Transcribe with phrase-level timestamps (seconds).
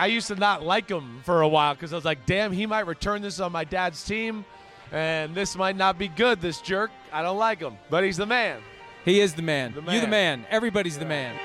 [0.00, 2.64] I used to not like him for a while because I was like, damn, he
[2.66, 4.44] might return this on my dad's team,
[4.92, 6.90] and this might not be good, this jerk.
[7.12, 8.60] I don't like him, but he's the man.
[9.04, 9.72] He is the man.
[9.74, 10.40] The You the man.
[10.40, 10.46] man.
[10.50, 11.36] Everybody's the man.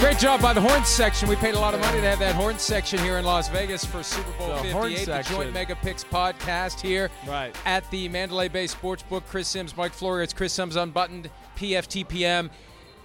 [0.00, 1.28] Great job by the Horns section.
[1.28, 3.84] We paid a lot of money to have that Horns section here in Las Vegas
[3.84, 5.28] for Super Bowl The Horns 58, the.
[5.34, 7.54] Joint Mega Picks podcast here Right.
[7.64, 9.24] at the Mandalay Bay Sportsbook.
[9.26, 10.22] Chris Simms, Mike Florio.
[10.22, 12.50] It's Chris Simms Unbuttoned, PFTPM.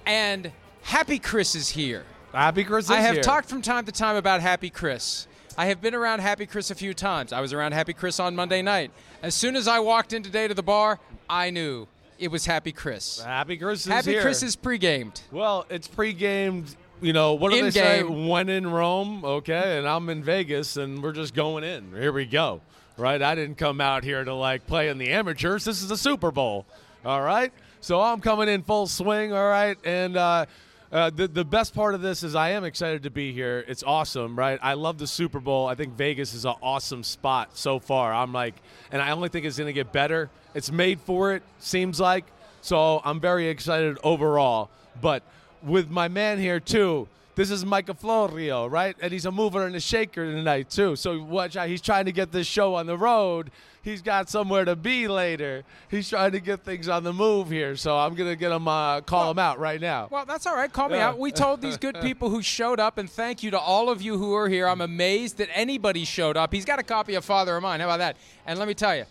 [0.05, 0.51] And
[0.83, 2.03] Happy Chris is here.
[2.33, 3.23] Happy Chris I have here.
[3.23, 5.27] talked from time to time about Happy Chris.
[5.55, 7.31] I have been around Happy Chris a few times.
[7.31, 8.89] I was around Happy Chris on Monday night.
[9.21, 12.71] As soon as I walked in today to the bar, I knew it was Happy
[12.71, 13.21] Chris.
[13.21, 14.21] Happy Chris is Happy here.
[14.23, 15.21] Chris is pre-gamed.
[15.31, 16.75] Well, it's pre-gamed.
[17.03, 18.01] You know what do they say?
[18.01, 21.91] When in Rome, okay, and I'm in Vegas, and we're just going in.
[21.91, 22.61] Here we go.
[22.97, 23.21] Right?
[23.21, 25.65] I didn't come out here to like play in the amateurs.
[25.65, 26.65] This is a Super Bowl.
[27.05, 27.53] All right.
[27.79, 29.33] So I'm coming in full swing.
[29.33, 30.17] All right, and.
[30.17, 30.47] uh
[30.93, 33.65] uh, the, the best part of this is I am excited to be here.
[33.67, 34.59] It's awesome, right?
[34.61, 35.65] I love the Super Bowl.
[35.65, 38.13] I think Vegas is an awesome spot so far.
[38.13, 38.53] I'm like,
[38.91, 40.29] and I only think it's going to get better.
[40.53, 42.25] It's made for it, seems like.
[42.61, 44.69] So I'm very excited overall.
[45.01, 45.23] But
[45.63, 48.95] with my man here too, this is Mike Florio, right?
[49.01, 50.95] And he's a mover and a shaker tonight too.
[50.95, 51.67] So watch out.
[51.67, 53.51] He's trying to get this show on the road.
[53.81, 55.63] He's got somewhere to be later.
[55.89, 57.75] He's trying to get things on the move here.
[57.75, 60.07] So I'm gonna get him, uh, call him out right now.
[60.09, 60.71] Well, that's all right.
[60.71, 61.19] Call me out.
[61.19, 64.17] We told these good people who showed up, and thank you to all of you
[64.17, 64.67] who are here.
[64.67, 66.53] I'm amazed that anybody showed up.
[66.53, 67.81] He's got a copy of Father of Mine.
[67.81, 68.17] How about that?
[68.45, 69.05] And let me tell you,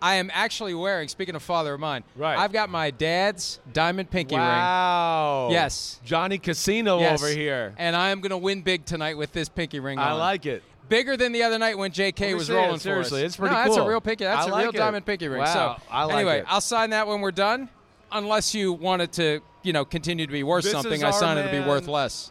[0.00, 2.38] I am actually wearing, speaking of Father of Mine, Right.
[2.38, 4.44] I've got my dad's diamond pinky ring.
[4.44, 5.48] Wow.
[5.50, 6.00] Yes.
[6.04, 7.20] Johnny Casino Yes.
[7.22, 7.74] over here.
[7.78, 10.18] And I am going to win big tonight with this pinky ring I on.
[10.18, 10.62] like it.
[10.88, 13.20] Bigger than the other night when JK was it, rolling seriously.
[13.20, 13.30] for us.
[13.30, 14.24] It's pretty no, That's a real pinky.
[14.24, 14.76] That's I a real it.
[14.76, 15.40] diamond pinky ring.
[15.40, 16.44] Wow, So I like anyway, it.
[16.48, 17.68] I'll sign that when we're done,
[18.12, 21.02] unless you want it to, you know, continue to be worth This something.
[21.04, 22.30] I sign it to be worth less.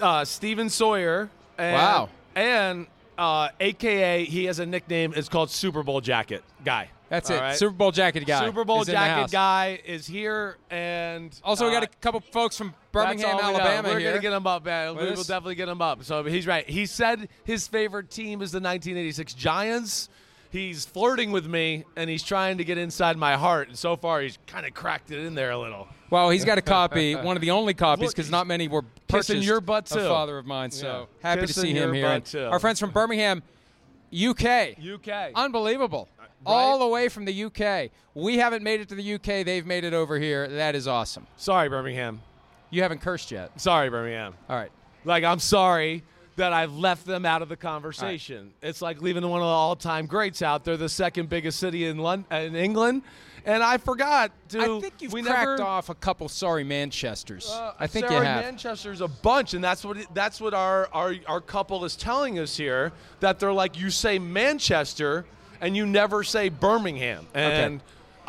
[0.00, 1.30] Uh, Steven Sawyer.
[1.58, 2.08] And, Wow.
[2.36, 2.86] And
[3.20, 5.12] uh, AKA, he has a nickname.
[5.14, 6.88] It's called Super Bowl Jacket Guy.
[7.10, 7.40] That's All it.
[7.40, 7.56] right?
[7.56, 8.46] Super Bowl jacket guy.
[8.46, 9.32] Super Bowl is in the Jacket.
[9.32, 13.52] Guy is here, and Also, we got uh, a couple folks from that's Birmingham, all
[13.52, 13.62] we got.
[13.66, 14.10] Alabama We're here.
[14.12, 14.94] gonna get him up, man.
[14.94, 15.26] With We will us.
[15.26, 16.04] definitely get him up.
[16.04, 16.64] So he's right.
[16.70, 20.08] He said his favorite team is the 1986 Giants.
[20.50, 23.68] He's flirting with me, and he's trying to get inside my heart.
[23.68, 25.86] And so far, he's kind of cracked it in there a little.
[26.10, 29.34] well, he's got a copy, one of the only copies, because not many were kissing
[29.36, 29.46] purchased.
[29.46, 30.00] your butt, too.
[30.00, 30.72] Father of mine.
[30.72, 31.28] So Yeah.
[31.30, 32.04] happy to see him here.
[32.06, 32.44] butt, And too.
[32.46, 33.42] Our friends from Birmingham,
[34.12, 34.76] UK.
[34.78, 35.30] UK.
[35.36, 36.08] Unbelievable.
[36.20, 37.90] Uh, All the way from the UK.
[38.14, 39.44] We haven't made it to the UK.
[39.44, 40.48] They've made it over here.
[40.48, 41.26] That is awesome.
[41.36, 42.22] Sorry, Birmingham.
[42.70, 43.60] You haven't cursed yet.
[43.60, 44.34] Sorry, Birmingham.
[44.48, 44.70] All right.
[45.04, 46.02] Like, I'm sorry
[46.36, 48.52] that I've left them out of the conversation.
[48.62, 50.64] It's like leaving one of the all-time greats out.
[50.64, 53.02] They're the second biggest city in London, in England,
[53.44, 54.60] and I forgot to.
[54.60, 57.50] I think you've we cracked never, off a couple sorry Manchesters.
[57.50, 58.44] Uh, I think sorry, you have.
[58.44, 62.38] Manchester's a bunch, and that's what it, that's what our, our our couple is telling
[62.38, 62.92] us here.
[63.20, 65.26] That they're like, you say Manchester,
[65.60, 67.80] and you never say Birmingham, and.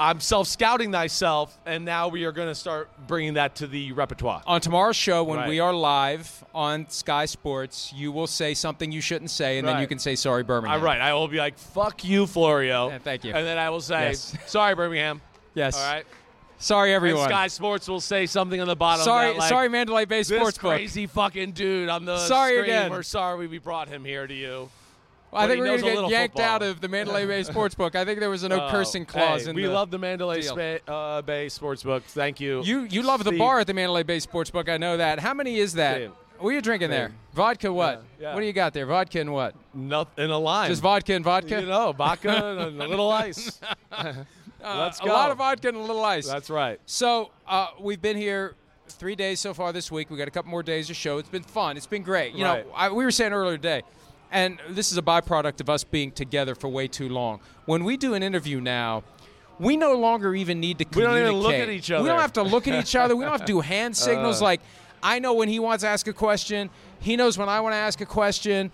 [0.01, 4.41] I'm self-scouting thyself, and now we are going to start bringing that to the repertoire.
[4.47, 5.47] on tomorrow's show, when Right.
[5.49, 9.79] we are live on Sky Sports, you will say something you shouldn't say, and then
[9.79, 10.79] you can say sorry, Birmingham.
[10.79, 13.31] All right, I will be like, "Fuck you, Florio." Yeah, thank you.
[13.35, 14.35] And then I will say, Yes.
[14.47, 15.21] "Sorry, Birmingham."
[15.53, 15.77] Yes.
[15.77, 16.05] All right.
[16.57, 17.29] Sorry, And everyone.
[17.29, 19.03] Sky Sports will say something on the bottom.
[19.05, 20.43] sorry, that, like, sorry, Mandalay Bay Sports.
[20.45, 22.63] This crazy fucking dude on the Sorry screen.
[22.63, 22.91] again.
[22.91, 24.69] We're sorry we brought him here to you.
[25.33, 26.51] I think we're gonna get yanked football.
[26.55, 27.95] out of the Mandalay Bay Sportsbook.
[27.95, 29.97] I think there was a no Oh, cursing clause hey, in we the love the
[29.97, 30.41] Mandalay.
[30.41, 32.03] Spa- uh, Bay Sportsbook.
[32.03, 32.61] Thank you.
[32.63, 34.67] You you love the bar at the Mandalay Bay Sportsbook.
[34.69, 35.19] I know that.
[35.19, 35.95] How many is that?
[35.97, 36.11] Steve.
[36.39, 37.11] What are you drinking there?
[37.33, 38.03] Vodka what?
[38.19, 38.33] Yeah, yeah.
[38.33, 38.85] What do you got there?
[38.87, 39.53] Vodka and what?
[39.75, 40.69] Nothing in a line.
[40.69, 41.61] Just vodka and vodka?
[41.61, 43.59] You know, vodka and a little ice.
[44.63, 45.11] Let's Uh, go.
[45.11, 46.27] A lot of vodka and a little ice.
[46.27, 46.79] That's right.
[46.85, 48.55] So uh, we've been here
[48.87, 50.09] three days so far this week.
[50.09, 51.17] We got a couple more days to show.
[51.19, 51.77] It's been fun.
[51.77, 52.33] It's been great.
[52.33, 52.65] You Right.
[52.67, 53.83] know, I, we were saying earlier today,
[54.31, 57.39] and this is a byproduct of us being together for way too long.
[57.65, 59.03] When we do an interview now.
[59.59, 61.13] We no longer even need to communicate.
[61.13, 62.01] We don't even look at each other.
[62.01, 63.15] We don't have to look at each other.
[63.15, 64.41] We don't have to do hand signals.
[64.41, 64.45] Uh.
[64.45, 64.61] like
[65.03, 66.71] I know when he wants to ask a question.
[66.99, 68.71] He knows when I want to ask a question.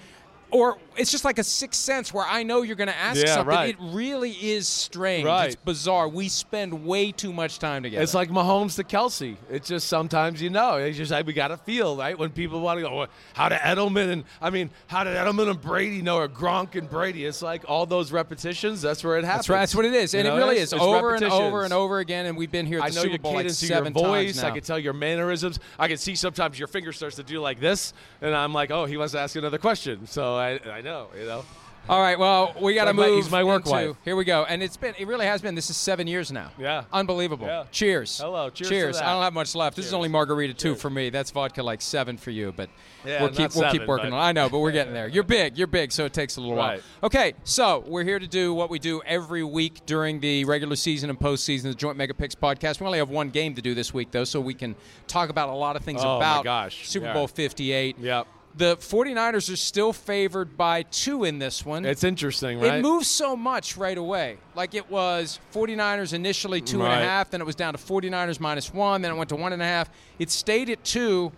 [0.50, 3.36] Or it's just like a sixth sense where I know you're going to ask Yeah,
[3.36, 3.48] something.
[3.54, 3.70] right.
[3.72, 5.26] It really is strange.
[5.26, 5.48] Right.
[5.48, 6.08] It's bizarre.
[6.08, 8.02] We spend way too much time together.
[8.02, 9.36] It's like Mahomes to Kelce.
[9.50, 10.78] It's just sometimes you know.
[10.78, 12.96] It's just like we got to feel right when people want to go.
[12.96, 16.76] "Well, How did Edelman and I mean, how did Edelman and Brady know or Gronk
[16.76, 17.26] and Brady?
[17.26, 18.82] It's like all those repetitions.
[18.82, 19.40] That's where it happens.
[19.48, 19.60] That's right.
[19.60, 21.74] That's what it is, You and know, it really is it's over and over and
[21.74, 22.26] over again.
[22.26, 24.42] And we've been here at I know Super your Bowl like cadence seven your voice.
[24.42, 25.60] I can tell your mannerisms.
[25.78, 28.86] I can see sometimes your finger starts to do like this, and I'm like, oh,
[28.86, 30.08] he wants to ask another question.
[30.08, 31.44] So I, I know, you know.
[31.90, 33.16] All right, well, we got to move.
[33.16, 33.96] he's my work into- wife.
[34.04, 35.56] Here we go, and it's been, it really has been.
[35.56, 36.52] This is seven years now.
[36.60, 36.84] Yeah.
[36.92, 37.48] unbelievable.
[37.48, 37.64] Yeah.
[37.72, 38.18] Cheers.
[38.20, 38.50] Hello.
[38.50, 38.98] Cheers to Cheers.
[38.98, 39.78] I don't have much left.
[39.78, 41.10] This is only margarita two for me.
[41.12, 42.70] That's vodka like seven for you, but
[43.06, 44.20] Yeah, we'll keep not we'll keep working on.
[44.20, 44.22] it.
[44.22, 45.08] I know, but we're getting there.
[45.08, 45.58] You're big.
[45.58, 46.82] You're big, so it takes a little Right.
[47.00, 47.06] while.
[47.08, 51.10] Okay, so we're here to do what we do every week during the regular season
[51.10, 52.82] and postseason, the Joint Mega Picks podcast.
[52.82, 54.76] We only have one game to do this week though, so we can
[55.08, 56.86] talk about a lot of things Oh, my about gosh.
[56.90, 57.14] Super Yeah.
[57.14, 57.98] Bowl 58.
[57.98, 58.28] Yep.
[58.58, 61.86] The 49ers are still favored by two in this one.
[61.86, 62.76] It's interesting, right?
[62.76, 64.38] It moves so much right away.
[64.56, 67.32] Like it was 49ers initially two and a half, Right.
[67.32, 69.66] then it was down to 49ers minus one, then it went to one and a
[69.66, 69.92] half.
[70.18, 71.32] It stayed at two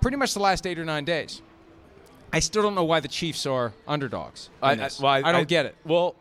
[0.00, 1.42] pretty much the last eight or nine days.
[2.32, 4.48] I still don't know why the Chiefs are underdogs.
[4.62, 5.76] I, I, well, I don't get it.
[5.84, 6.14] Well,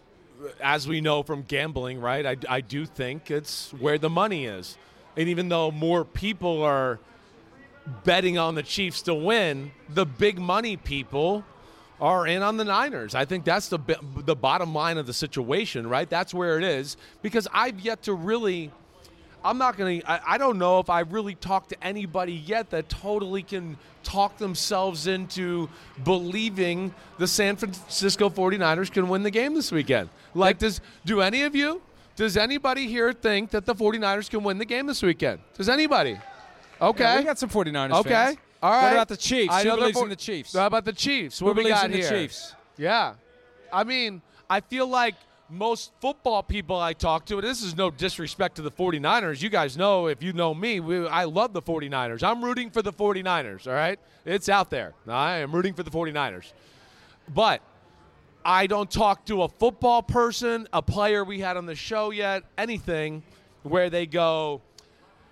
[0.62, 2.26] as we know from gambling, right?
[2.26, 4.78] I, I do think it's where the money is,
[5.16, 7.00] and even though more people are
[8.04, 11.44] betting on the Chiefs to win, the big money people
[12.00, 13.14] are in on the Niners.
[13.14, 13.80] I think that's the
[14.16, 16.10] the bottom line of the situation, right?
[16.10, 18.72] That's where it is because I've yet to really.
[19.44, 22.90] I'm not going to, I don't know if I've really talked to anybody yet that
[22.90, 25.68] totally can talk themselves into
[26.04, 30.10] believing the San Francisco 49ers can win the game this weekend.
[30.36, 31.82] Like, does, do any of you,
[32.16, 35.40] does anybody here think that the 49ers can win the game this weekend?
[35.58, 36.20] Does anybody?
[36.82, 37.04] Okay.
[37.04, 38.10] Yeah, we got some 49ers Okay.
[38.10, 38.38] fans.
[38.64, 38.84] All right.
[38.84, 39.54] What about the Chiefs?
[39.54, 40.54] I Who know they're believes for- in the Chiefs?
[40.54, 41.40] How about the Chiefs?
[41.40, 42.10] Who What we believes got in the here?
[42.10, 42.56] Chiefs?
[42.78, 43.14] Yeah.
[43.74, 45.16] I mean, I feel like
[45.50, 49.42] most football people I talk to, and this is no disrespect to the 49ers.
[49.42, 52.24] You guys know, if you know me, we, I love the 49ers.
[52.24, 54.00] I'm rooting for the 49ers, all right?
[54.26, 54.94] It's out there.
[55.08, 56.54] I am rooting for the 49ers.
[57.34, 57.62] But
[58.46, 62.44] I don't talk to a football person, a player we had on the show yet,
[62.58, 63.24] anything
[63.64, 64.62] where they go,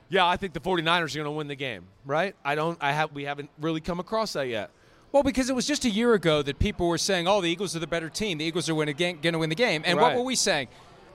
[0.10, 2.36] yeah, I think the 49ers are going to win the game, right?
[2.44, 4.72] I don't I have we haven't really come across that yet.
[5.12, 7.76] Well, because it was just a year ago that people were saying, "Oh, the Eagles
[7.76, 8.38] are the better team.
[8.38, 10.68] The Eagles are going to win the game." And what were we saying?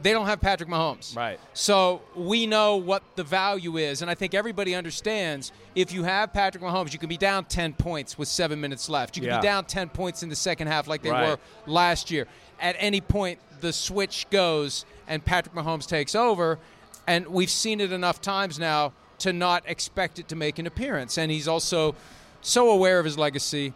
[0.02, 1.16] They don't have Patrick Mahomes.
[1.16, 1.38] Right.
[1.52, 5.52] So we know what the value is, and I think everybody understands.
[5.76, 9.16] If you have Patrick Mahomes, you can be down ten points with seven minutes left.
[9.16, 9.38] You can Yeah.
[9.40, 11.28] be down ten points in the second half, like they Right.
[11.28, 12.26] were last year.
[12.60, 16.58] At any point, the switch goes, and Patrick Mahomes takes over.
[17.06, 21.18] And we've seen it enough times now to not expect it to make an appearance.
[21.18, 21.94] And he's also
[22.40, 23.72] so aware of his legacy.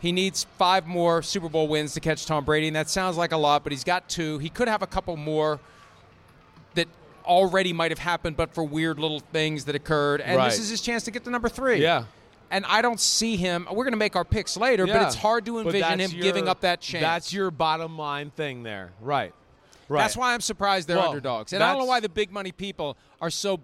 [0.00, 3.32] He needs five more Super Bowl wins to catch Tom Brady, and that sounds like
[3.32, 4.38] a lot, but he's got two.
[4.38, 5.58] He could have a couple more
[6.74, 6.86] that
[7.24, 10.20] already might have happened, but for weird little things that occurred.
[10.20, 11.82] And this is his chance to get to number three.
[11.82, 12.04] Yeah.
[12.50, 13.66] And I don't see him.
[13.70, 16.60] We're going to make our picks later, but it's hard to envision him giving up
[16.60, 17.02] that chance.
[17.02, 18.92] That's your bottom line thing there.
[19.00, 19.34] Right.
[19.88, 20.02] Right.
[20.02, 21.52] That's why I'm surprised they're Well, underdogs.
[21.52, 23.60] And I don't know why the big money people are so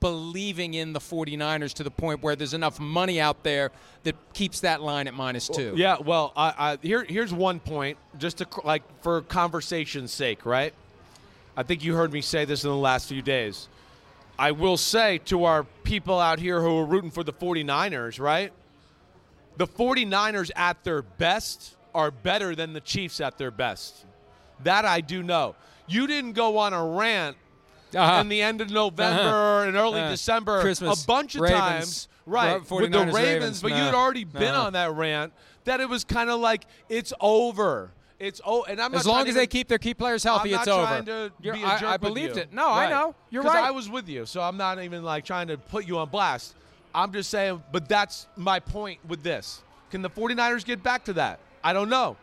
[0.00, 3.70] believing in the 49ers to the point where there's enough money out there
[4.02, 5.74] that keeps that line at minus two.
[5.76, 10.72] Yeah, well, I, I, here, here's one point, just to like for conversation's sake, right?
[11.56, 13.68] I think you heard me say this in the last few days.
[14.38, 18.52] I will say to our people out here who are rooting for the 49ers, right?
[19.58, 24.06] The 49ers at their best are better than the Chiefs at their best.
[24.64, 25.54] That I do know.
[25.86, 27.36] You didn't go on a rant
[27.94, 28.20] Uh-huh.
[28.20, 29.68] in the end of November Uh-huh.
[29.68, 33.62] and early Uh, December Christmas, a bunch of Ravens, times, right, with the Ravens, Ravens,
[33.62, 35.32] but you had already been on that rant
[35.64, 37.90] that it was kind of like it's over.
[38.20, 40.52] It's oh, and I'm not As long as to they keep their key players healthy,
[40.52, 40.84] it's over.
[40.86, 42.42] trying to be a I, jerk I believed you.
[42.42, 42.52] it.
[42.52, 43.14] No, I know.
[43.30, 43.64] you're right.
[43.64, 46.54] I was with you, so I'm not even like trying to put you on blast.
[46.94, 49.62] I'm just saying, but that's my point with this.
[49.90, 51.40] Can the 49ers get back to that?
[51.64, 52.16] I don't know.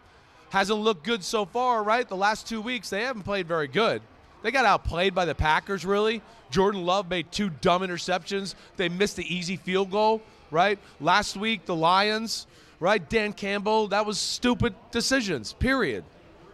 [0.50, 2.08] Hasn't looked good so far, right?
[2.08, 4.02] The last two weeks, they haven't played very good.
[4.44, 6.22] They got outplayed by the Packers, really.
[6.50, 8.56] Jordan Love made two dumb interceptions.
[8.78, 10.80] They missed the easy field goal, right?
[11.02, 12.48] Last week, the Lions,
[12.80, 13.08] right?
[13.10, 16.06] Dan Campbell, that was stupid decisions, period.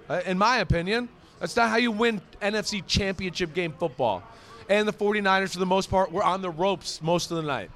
[0.09, 1.09] Uh, in my opinion,
[1.39, 4.23] that's not how you win NFC championship game football.
[4.69, 7.69] And the 49ers, for the most part, were on the ropes most of the night.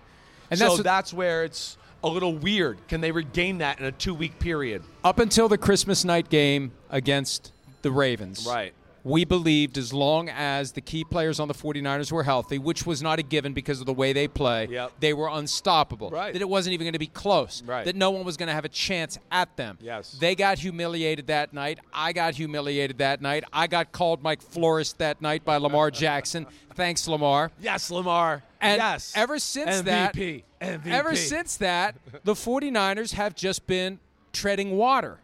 [0.49, 2.77] And so that's that's, where it's a little weird.
[2.87, 4.83] Can they regain that in a two week period?
[5.03, 7.51] Up until the Christmas night game against
[7.81, 8.45] the Ravens.
[8.47, 8.73] Right.
[9.07, 13.01] We believed as long as the key players on the 49ers were healthy, which was
[13.01, 14.91] not a given because of the way they play, Yep.
[14.99, 16.09] they were unstoppable.
[16.09, 16.33] Right.
[16.33, 17.63] That it wasn't even going to be close.
[17.65, 17.85] Right.
[17.85, 19.77] That no one was going to have a chance at them.
[19.81, 20.11] Yes.
[20.19, 21.79] They got humiliated that night.
[21.93, 23.45] I got humiliated that night.
[23.53, 26.45] I got called Mike Florist that night by Lamar Jackson.
[26.75, 27.51] Thanks, Lamar.
[27.61, 28.43] Yes, Lamar.
[28.59, 29.13] And yes.
[29.15, 30.43] ever since that, MVP.
[30.61, 30.87] MVP.
[30.87, 31.95] ever since that,
[32.25, 33.99] the 49ers have just been
[34.33, 35.19] treading water.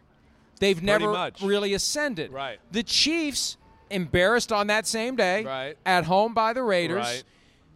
[0.60, 1.42] They've never much.
[1.42, 2.32] really ascended.
[2.32, 2.58] Right.
[2.72, 3.56] The Chiefs,
[3.94, 5.76] embarrassed on that same day, Right.
[5.86, 7.22] at home by the Raiders, Right.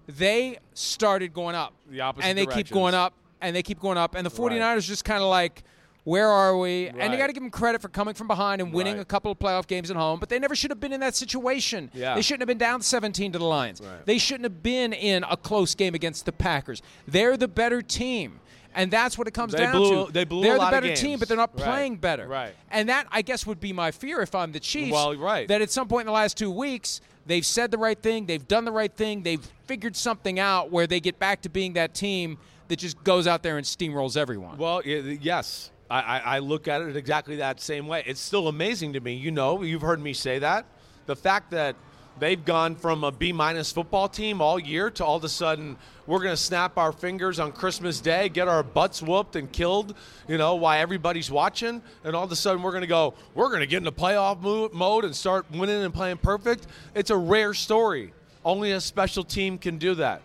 [0.06, 1.74] they started going up.
[1.90, 4.14] The opposite And they keep going up, and they keep going up.
[4.14, 5.62] And the 49ers just kind of like,
[6.04, 6.88] where are we?
[6.88, 7.10] And Right.
[7.10, 9.02] you got to give them credit for coming from behind and winning Right.
[9.02, 11.14] a couple of playoff games at home, but they never should have been in that
[11.14, 11.90] situation.
[11.92, 12.14] Yeah.
[12.14, 13.80] They shouldn't have been down 17 to the Lions.
[13.82, 14.06] Right.
[14.06, 16.80] They shouldn't have been in a close game against the Packers.
[17.06, 18.40] They're the better team.
[18.78, 20.12] And that's what it comes They down blew- to.
[20.12, 21.64] they blew a They're lot the better team, but they're not Right.
[21.64, 22.26] playing better.
[22.28, 22.54] Right.
[22.70, 24.92] And that, I guess, would be my fear if I'm the Chiefs.
[24.92, 25.46] Well, right.
[25.48, 28.46] That at some point in the last two weeks, they've said the right thing, they've
[28.46, 31.92] done the right thing, they've figured something out where they get back to being that
[31.92, 34.56] team that just goes out there and steamrolls everyone.
[34.58, 35.70] Well, yes.
[35.90, 38.04] I, I, I look at it exactly that same way.
[38.06, 39.14] It's still amazing to me.
[39.14, 40.66] You know, you've heard me say that.
[41.06, 41.74] The fact that
[42.18, 45.76] they've gone from a B minus football team all year to all of a sudden
[46.06, 49.94] we're going to snap our fingers on Christmas Day, get our butts whooped and killed,
[50.26, 51.82] you know, while everybody's watching.
[52.02, 54.72] And all of a sudden we're going to go, we're going to get into playoff
[54.72, 56.66] mode and start winning and playing perfect.
[56.94, 58.14] It's a rare story.
[58.44, 60.22] Only a special team can do that.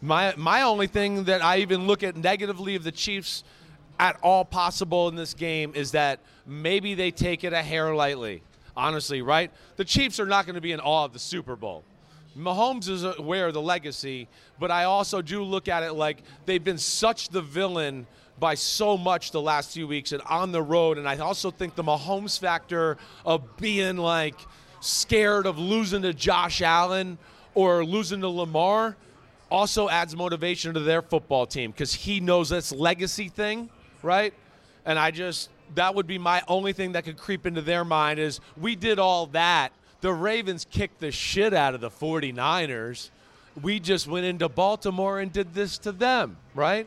[0.00, 3.44] My my only thing that I even look at negatively of the Chiefs
[3.98, 8.42] at all possible in this game is that maybe they take it a hair lightly.
[8.76, 9.50] Honestly, right?
[9.76, 11.84] The Chiefs are not going to be in awe of the Super Bowl.
[12.36, 16.62] Mahomes is aware of the legacy, but I also do look at it like they've
[16.62, 18.06] been such the villain
[18.38, 20.98] by so much the last few weeks and on the road.
[20.98, 24.34] And I also think the Mahomes factor of being like
[24.80, 27.18] scared of losing to Josh Allen
[27.54, 28.96] or losing to Lamar
[29.50, 33.68] also adds motivation to their football team because he knows this legacy thing,
[34.02, 34.32] right?
[34.86, 38.18] And I just that would be my only thing that could creep into their mind
[38.18, 39.72] is we did all that.
[40.00, 43.10] The Ravens kicked the shit out of the 49ers.
[43.60, 46.86] We just went into Baltimore and did this to them, right?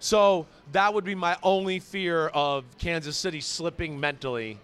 [0.00, 4.58] So that would be my only fear of Kansas City slipping mentally.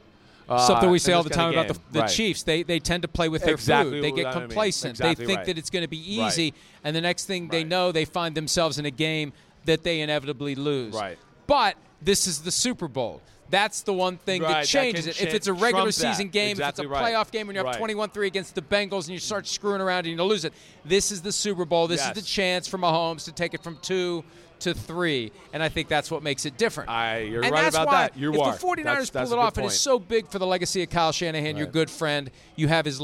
[0.48, 2.10] uh, Something we say all the time about the, the Right.
[2.10, 2.42] Chiefs.
[2.42, 4.04] They they tend to play with their Exactly food.
[4.04, 4.92] They get complacent.
[4.98, 5.46] Exactly they think right.
[5.46, 6.26] that it's going to be Right.
[6.28, 6.54] easy,
[6.84, 9.32] and the next thing they know, they find themselves in a game
[9.64, 10.94] that they inevitably lose.
[10.94, 11.16] Right.
[11.46, 13.22] But this is the Super Bowl.
[13.50, 15.28] That's the one thing Right, that that changes can it.
[15.28, 16.14] If it's a regular trump that.
[16.14, 17.14] season game, Exactly if it's a right.
[17.14, 17.80] playoff game and you're up Right.
[17.80, 20.52] 21-3 against the Bengals and you start screwing around and you lose it,
[20.84, 21.88] this is the Super Bowl.
[21.88, 22.16] This Yes.
[22.16, 24.22] is the chance for Mahomes to take it from two
[24.60, 26.90] to three, and I think that's what makes it different.
[26.90, 28.16] I- you're and right that's about why that.
[28.18, 28.52] You if are.
[28.52, 30.90] the 49ers That's- that's pull it off, and it's so big for the legacy of
[30.90, 32.30] Kyle Shanahan, your good friend.
[32.56, 33.00] You have his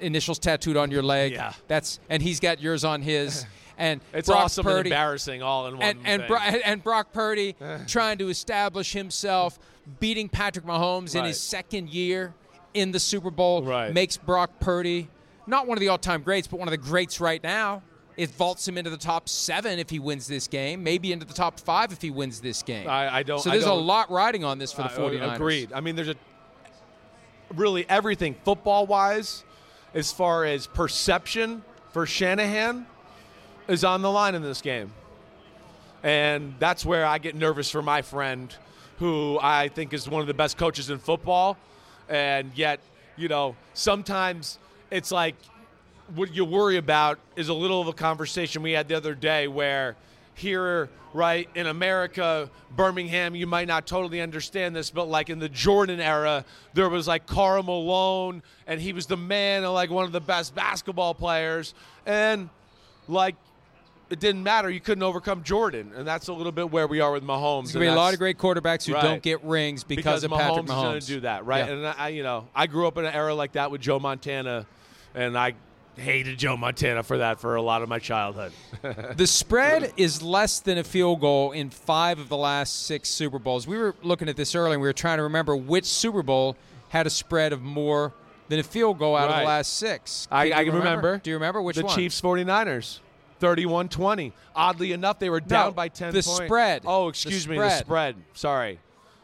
[0.00, 1.32] initials tattooed on your leg.
[1.32, 1.52] Yeah.
[1.68, 3.44] That's and he's got yours on his.
[3.76, 6.26] And It's Brock awesome Purdy, and embarrassing all in one and and.
[6.28, 7.56] Bro- and Brock Purdy
[7.88, 9.58] trying to establish himself,
[10.00, 12.34] beating Patrick Mahomes in his second year
[12.72, 13.92] in the Super Bowl, Right.
[13.92, 15.08] makes Brock Purdy
[15.46, 17.82] not one of the all-time greats, but one of the greats right now.
[18.16, 21.34] It vaults him into the top seven if he wins this game, maybe into the
[21.34, 22.88] top five if he wins this game.
[22.88, 24.98] I- I don't- So there's a don't- lot riding on this for the I- uh,
[24.98, 25.34] 49ers.
[25.34, 25.72] Agreed.
[25.72, 26.14] I mean, there's a
[27.54, 29.44] really everything football wise,
[29.94, 31.62] as far as perception
[31.92, 32.86] for Shanahan,
[33.68, 34.92] is on the line in this game,
[36.02, 38.54] and that's where I get nervous for my friend,
[38.98, 41.56] who I think is one of the best coaches in football,
[42.08, 42.80] and yet,
[43.16, 44.58] you know, sometimes
[44.90, 45.36] it's like
[46.14, 49.48] what you worry about is a little of a conversation we had the other day
[49.48, 49.96] where
[50.34, 55.48] here right in america birmingham you might not totally understand this but like in the
[55.48, 56.44] jordan era
[56.74, 60.20] there was like karl malone and he was the man and like one of the
[60.20, 61.74] best basketball players.
[62.06, 62.48] And
[63.08, 63.36] like
[64.10, 67.10] it didn't matter you couldn't overcome jordan and that's a little bit where we are
[67.12, 69.02] with mahomes There's to be a lot of great quarterbacks who Right.
[69.02, 70.82] don't get rings because, of Mahomes Patrick Mahomes.
[70.82, 71.66] going to do that, right?
[71.66, 71.72] Yeah.
[71.72, 74.66] And I, you know, I grew up in an era like that with Joe Montana,
[75.14, 75.54] and I
[75.96, 78.52] hated Joe Montana for that for a lot of my childhood.
[79.16, 83.38] The spread is less than a field goal in five of the last six Super
[83.38, 83.66] Bowls.
[83.66, 86.56] We were looking at this earlier and we were trying to remember which Super Bowl
[86.90, 88.12] had a spread of more
[88.48, 90.28] than a field goal out of the last six.
[90.30, 91.18] I, I can remember.
[91.18, 91.96] Do you remember which the one?
[91.96, 92.98] Chiefs 49ers.
[93.44, 94.32] 31-20.
[94.56, 96.44] Oddly enough, they were down by 10 the points.
[96.44, 96.82] spread.
[96.86, 98.16] Oh, The excuse me, the spread.
[98.34, 98.78] Sorry.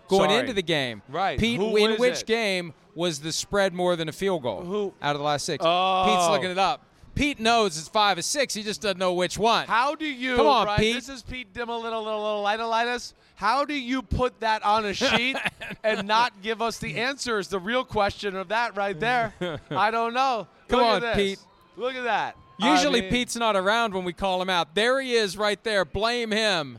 [0.09, 0.41] Going Sorry.
[0.41, 1.03] into the game.
[1.09, 1.39] Right.
[1.39, 2.27] Pete, Who in which it?
[2.27, 5.65] game was the spread more than a field goal Who- out of the last six?
[5.67, 6.05] Oh.
[6.07, 6.85] Pete's looking it up.
[7.15, 8.55] Pete knows it's five or six.
[8.55, 9.67] He just doesn't know which one.
[9.67, 10.37] How do you?
[10.37, 10.95] Come on, right, Pete.
[10.95, 13.01] This is Pete Dimmel, little little little little
[13.35, 15.37] How do you put that on a sheet
[15.85, 17.49] and not give us the answers?
[17.49, 19.35] The real question of that right there.
[19.71, 20.47] I don't know.
[20.69, 21.15] Come Look on.
[21.15, 21.41] Pete.
[21.77, 22.37] Look at that.
[22.63, 24.75] Usually I mean, Pete's not around when we call him out.
[24.75, 25.85] There he is right there.
[25.85, 26.79] Blame him.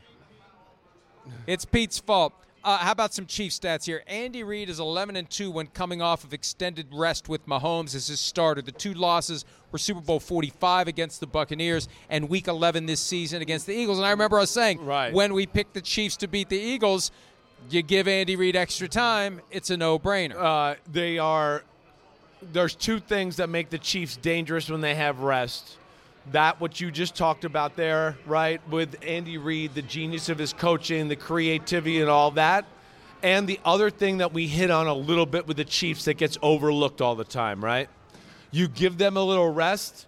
[1.47, 2.33] It's Pete's fault.
[2.63, 4.03] Uh, how about some Chief stats here?
[4.05, 8.05] Andy Reid is 11 and 2 when coming off of extended rest with Mahomes as
[8.07, 8.61] his starter.
[8.61, 13.41] The two losses were Super Bowl 45 against the Buccaneers and Week 11 this season
[13.41, 13.97] against the Eagles.
[13.97, 15.11] And I remember us saying Right.
[15.11, 17.09] when we picked the Chiefs to beat the Eagles,
[17.71, 20.35] you give Andy Reid extra time, it's a no-brainer.
[20.35, 21.63] uh, they are.
[22.41, 25.77] There's two things that make the Chiefs dangerous when they have rest.
[26.31, 28.61] That what you just talked about there, right?
[28.69, 32.65] With Andy Reid, the genius of his coaching, the creativity, and all that.
[33.23, 36.15] And the other thing that we hit on a little bit with the Chiefs that
[36.15, 37.89] gets overlooked all the time, right?
[38.49, 40.07] You give them a little rest.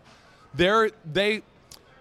[0.55, 1.43] They're they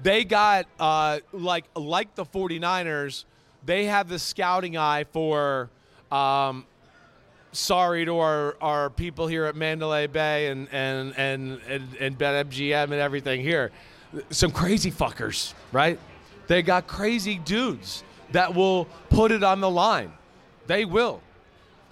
[0.02, 3.24] they got uh, like like the 49ers,
[3.64, 5.70] they have the scouting eye for
[6.10, 6.66] um,
[7.52, 12.84] sorry to our, our people here at Mandalay Bay and and and and, and BetMGM
[12.84, 13.70] and everything here.
[14.30, 15.98] Some crazy fuckers, right?
[16.48, 20.12] They got crazy dudes that will put it on the line.
[20.66, 21.22] They will.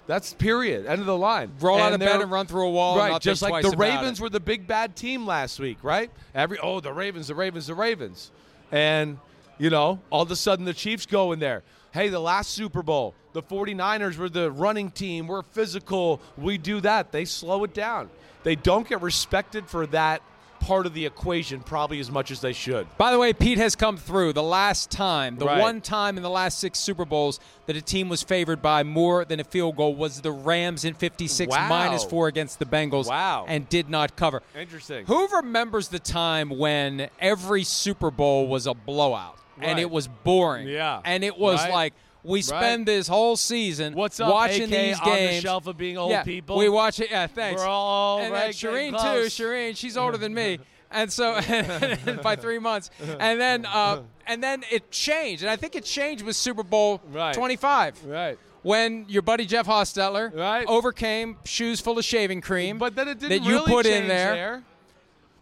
[0.07, 0.87] That's period.
[0.87, 1.51] End of the line.
[1.59, 2.97] Roll out of bed and run through a wall.
[2.97, 4.23] Right, just like the Ravens it.
[4.23, 6.11] were the big bad team last week, right?
[6.35, 8.31] Every oh, the Ravens, the Ravens, the Ravens,
[8.71, 9.17] and
[9.57, 11.63] you know, all of a sudden the Chiefs go in there.
[11.93, 15.27] Hey, the last Super Bowl, the 49ers were the running team.
[15.27, 16.21] We're physical.
[16.37, 17.11] We do that.
[17.11, 18.09] They slow it down.
[18.43, 20.21] They don't get respected for that
[20.61, 22.85] part of the equation probably as much as they should.
[22.97, 24.33] By the way, Pete has come through.
[24.33, 25.59] The last time, the Right.
[25.59, 29.25] one time in the last six Super Bowls that a team was favored by more
[29.25, 31.67] than a field goal was the Rams in 56 Wow.
[31.67, 33.45] minus four against the Bengals Wow.
[33.47, 34.43] and did not cover.
[34.57, 35.05] Interesting.
[35.07, 40.67] Who remembers the time when every Super Bowl was a blowout and it was boring?
[40.67, 41.01] Yeah.
[41.03, 41.71] And it was Right.
[41.71, 41.93] like,
[42.23, 45.41] we spend this whole season What's up, watching AK, these on the games.
[45.41, 46.55] shelf of being old yeah, people?
[46.57, 47.09] We watch it.
[47.09, 47.59] Yeah, thanks.
[47.61, 49.27] We're all and right, Shireen too.
[49.43, 50.59] Shireen, she's older than me,
[50.91, 51.33] and so
[52.23, 56.23] by three months, and then uh, and then it changed, and I think it changed
[56.23, 57.33] with Super Bowl Right.
[57.33, 58.37] 25 Right.
[58.61, 60.67] when your buddy Jeff Hostetler Right.
[60.67, 64.03] overcame shoes full of shaving cream, But then it didn't that you really put change
[64.03, 64.63] in there.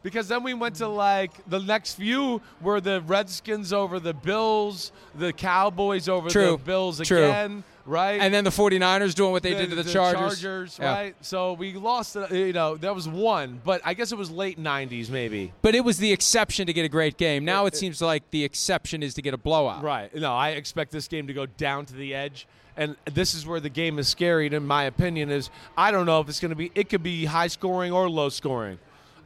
[0.02, 4.92] Because then we went to like the next few were the Redskins over the Bills,
[5.16, 6.52] the Cowboys over True.
[6.52, 7.26] the Bills True.
[7.26, 8.22] again, right?
[8.22, 10.80] and then the 49ers doing what they did to the, Chargers.
[10.80, 10.94] Yeah.
[10.94, 11.16] right?
[11.22, 14.58] So we lost, uh, you know, that was one, but I guess it was late
[14.58, 15.52] 90s maybe.
[15.62, 17.44] But it was the exception to get a great game.
[17.44, 19.84] Now it seems like the exception is to get a blowout.
[19.84, 20.14] Right.
[20.16, 22.48] No, I expect this game to go down to the edge.
[22.78, 26.22] And this is where the game is scary, in my opinion, is I don't know
[26.22, 28.80] if it's going to be, it could be high scoring or low scoring.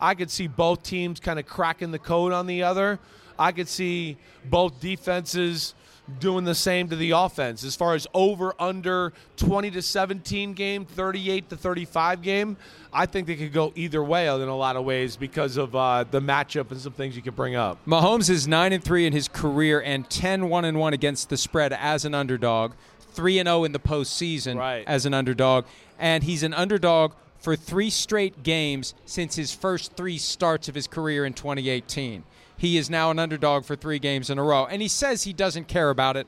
[0.04, 3.00] I could see both teams kind of cracking the code on the other.
[3.39, 5.74] I could see both defenses
[6.20, 7.63] doing the same to the offense.
[7.63, 12.58] As far as over under 20 to 17 game, 38 to 35 game,
[12.92, 16.04] I think they could go either way in a lot of ways because of uh,
[16.12, 17.78] the matchup and some things you could bring up.
[17.88, 21.38] Mahomes is 9 and 3 in his career and 10 1 and 1 against the
[21.38, 22.74] spread as an underdog,
[23.13, 24.84] 3 and 0 in the postseason Right.
[24.86, 25.63] as an underdog,
[25.98, 30.88] and he's an underdog for 3 straight games since his first 3 starts of his
[30.88, 32.23] career in 2018.
[32.58, 35.34] He is now an underdog for 3 games in a row, and he says he
[35.34, 36.25] doesn't care about it.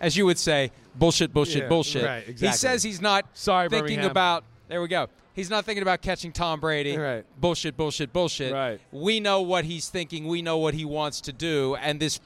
[0.00, 2.04] As you would say, bullshit, bullshit, Yeah, bullshit.
[2.04, 4.10] right, He says he's not Sorry, thinking Birmingham.
[4.12, 4.44] about.
[4.68, 5.08] There we go.
[5.34, 6.96] He's not thinking about catching Tom Brady.
[6.96, 7.24] Right.
[7.40, 8.52] Bullshit, bullshit, bullshit.
[8.52, 8.80] Right.
[8.92, 10.26] We know what he's thinking.
[10.28, 11.74] We know what he wants to do.
[11.76, 12.20] And this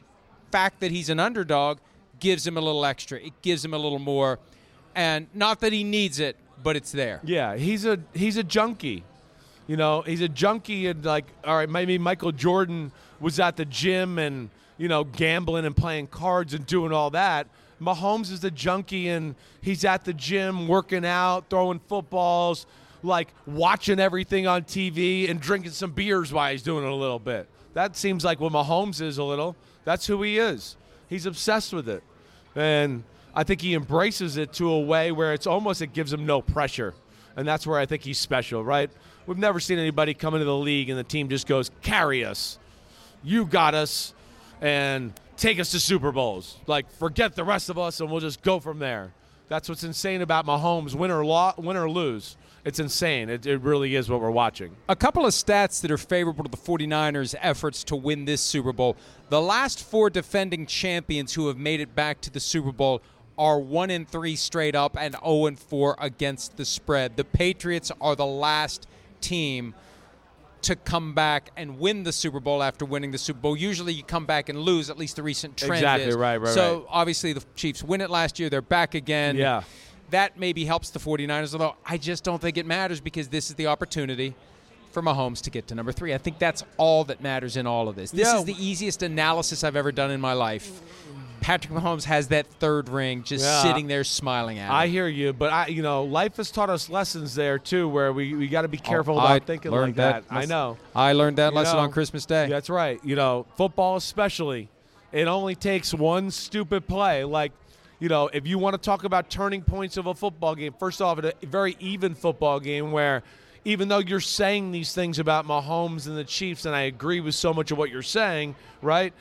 [0.52, 1.78] fact that he's an underdog
[2.20, 3.18] gives him a little extra.
[3.18, 4.38] It gives him a little more.
[4.94, 7.20] And not that he needs it, but it's there.
[7.22, 9.04] Yeah, he's a he's a junkie.
[9.68, 13.64] You know, he's a junkie and like all right, maybe Michael Jordan was at the
[13.64, 17.46] gym and, you know, gambling and playing cards and doing all that.
[17.80, 22.66] Mahomes is a junkie and he's at the gym working out, throwing footballs,
[23.02, 27.18] like watching everything on TV and drinking some beers while he's doing it a little
[27.18, 27.48] bit.
[27.74, 29.56] That seems like what Mahomes is a little.
[29.84, 30.76] That's who he is.
[31.08, 32.02] He's obsessed with it.
[32.54, 36.24] And I think he embraces it to a way where it's almost it gives him
[36.26, 36.94] no pressure.
[37.36, 38.90] And that's where I think he's special, right?
[39.26, 42.58] We've never seen anybody come into the league and the team just goes, carry us.
[43.24, 44.14] You got us
[44.60, 46.58] and take us to Super Bowls.
[46.66, 49.12] Like, forget the rest of us and we'll just go from there.
[49.48, 52.36] That's what's insane about Mahomes, win or, lo- win or lose.
[52.64, 53.28] It's insane.
[53.28, 54.74] It, it really is what we're watching.
[54.88, 58.72] A couple of stats that are favorable to the 49ers' efforts to win this Super
[58.72, 58.96] Bowl.
[59.28, 63.02] The last four defending champions who have made it back to the Super Bowl
[63.38, 67.16] are 1 and 3 straight up and 0 and 4 against the spread.
[67.16, 68.86] The Patriots are the last
[69.20, 69.74] team
[70.62, 73.56] to come back and win the Super Bowl after winning the Super Bowl.
[73.56, 76.16] Usually you come back and lose, at least the recent trend Exactly, is.
[76.16, 76.86] right, right, So right.
[76.88, 78.48] obviously the Chiefs win it last year.
[78.48, 79.36] They're back again.
[79.36, 79.62] Yeah.
[80.10, 83.56] That maybe helps the 49ers, although I just don't think it matters because this is
[83.56, 84.34] the opportunity
[84.92, 86.14] for Mahomes to get to number three.
[86.14, 88.10] I think that's all that matters in all of this.
[88.12, 88.38] This Yeah.
[88.38, 90.80] is the easiest analysis I've ever done in my life.
[91.44, 93.60] Patrick Mahomes has that third ring just Yeah.
[93.60, 94.72] sitting there smiling at him.
[94.72, 98.14] I hear you, but I, you know, life has taught us lessons there too, where
[98.14, 100.24] we, we got to be oh, careful Oh, about I thinking learned like that.
[100.30, 100.78] I know.
[100.96, 102.48] I learned that You lesson know, on Christmas Day.
[102.48, 102.98] That's right.
[103.04, 104.70] You know, football especially,
[105.12, 107.24] it only takes one stupid play.
[107.24, 107.52] Like,
[108.00, 111.02] you know, if you want to talk about turning points of a football game, first
[111.02, 113.22] off, a very even football game where
[113.66, 117.34] even though you're saying these things about Mahomes and the Chiefs, and I agree with
[117.34, 119.12] so much of what you're saying, right?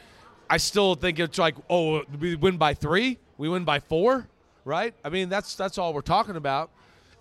[0.49, 4.27] I still think it's like, oh, we win by three, we win by four,
[4.65, 4.93] right?
[5.03, 6.69] I mean, that's that's all we're talking about.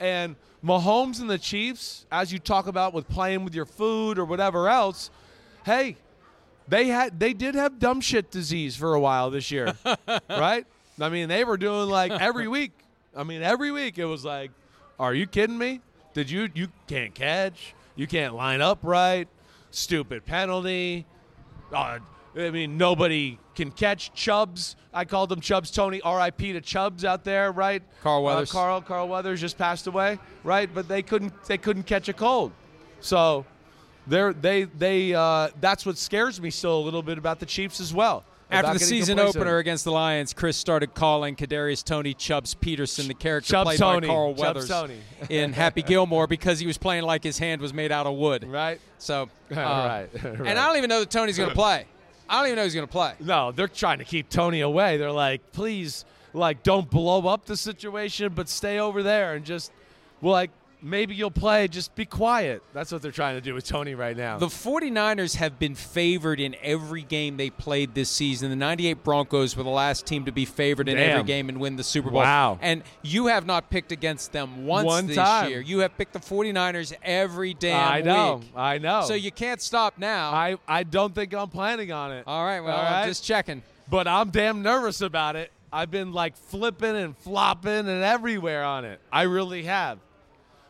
[0.01, 4.25] And Mahomes and the Chiefs, as you talk about with playing with your food or
[4.25, 5.11] whatever else,
[5.65, 5.97] hey,
[6.69, 9.75] they had they did have dumb shit disease for a while this year,
[10.29, 10.67] right?
[11.01, 12.73] I mean, they were doing like every week.
[13.17, 14.51] I mean, every week it was like,
[14.99, 15.81] "Are you kidding me?
[16.15, 17.75] Did you you can't catch?
[17.97, 19.29] You can't line up right?
[19.71, 21.07] Stupid penalty.
[21.73, 21.99] Uh,
[22.37, 24.77] I mean, nobody can catch Chubbs.
[24.95, 25.71] I called them Chubbs.
[25.71, 26.55] Toney, R.I.P.
[26.55, 27.83] to Chubbs out there, right?
[28.03, 28.53] Carl Uh, Weathers.
[28.53, 30.69] Carl Carl Weathers just passed away, right?
[30.73, 32.53] But they couldn't they couldn't catch a cold.
[33.01, 33.45] So
[34.07, 37.81] they're they they uh, that's what scares me still a little bit about the Chiefs
[37.81, 38.25] as well.
[38.51, 43.15] After the season opener against the Lions, Chris started calling Kadarius Toney Chubbs Peterson, the
[43.15, 44.07] character Chubbs played Toney.
[44.09, 44.99] by Carl Weathers Toney.
[45.31, 48.45] in Happy Gilmore because he was playing like his hand was made out of wood.
[48.47, 48.79] right?
[48.99, 50.49] So, uh, Right, And.
[50.59, 51.87] I don't even know that Toney's going to play.
[52.29, 53.15] I don't even know he's going to play.
[53.21, 54.97] No, they're trying to keep Toney away.
[54.97, 59.73] They're like, please, like, don't blow up the situation, but stay over there and just,
[60.23, 60.51] like,
[60.83, 61.69] maybe you'll play.
[61.69, 62.63] Just be quiet.
[62.73, 64.39] That's what they're trying to do with Toney right now.
[64.39, 68.51] The 49ers have been favored in every game they played this season.
[68.51, 71.77] The 98 Broncos were the last team to be favored in every game and win
[71.77, 72.21] the Super Bowl.
[72.21, 72.59] Wow.
[72.61, 75.51] And you have not picked against them once One this time.
[75.51, 75.61] year.
[75.61, 78.37] You have picked the 49ers every damn I know.
[78.37, 78.53] week.
[78.57, 79.03] I know.
[79.03, 80.33] So you can't stop now.
[80.33, 82.25] I, I don't think I'm planning on it.
[82.27, 83.63] All right, well, All I'm just checking.
[83.89, 85.51] But I'm damn nervous about it.
[85.73, 89.01] I've been like flipping and flopping and everywhere on it.
[89.11, 89.99] I really have.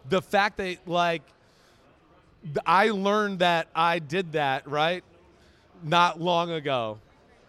[0.08, 1.22] The fact that like
[2.66, 5.04] I learned that I did that, right?
[5.82, 6.98] Not long ago.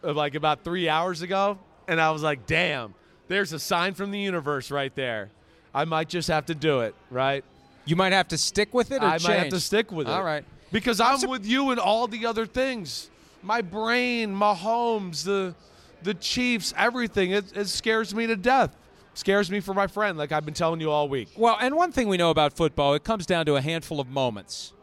[0.04, 2.94] uh, Like about 3 hours ago, and I was like, "Damn,
[3.28, 5.30] there's a sign from the universe right there.
[5.74, 7.44] I might just have to do it, right?"
[7.86, 10.12] You might have to stick with it or I might have to stick with it.
[10.12, 10.46] All right.
[10.72, 13.10] Because I'm with you in all the other things.
[13.42, 15.54] My brain, Mahomes, the
[16.02, 17.32] the Chiefs, everything.
[17.32, 18.76] It, it scares me to death.
[19.13, 21.30] Scares me for my friend, like I've been telling you all week.
[21.38, 24.08] Well, and one thing we know about football, it comes down to a handful of
[24.08, 24.73] moments,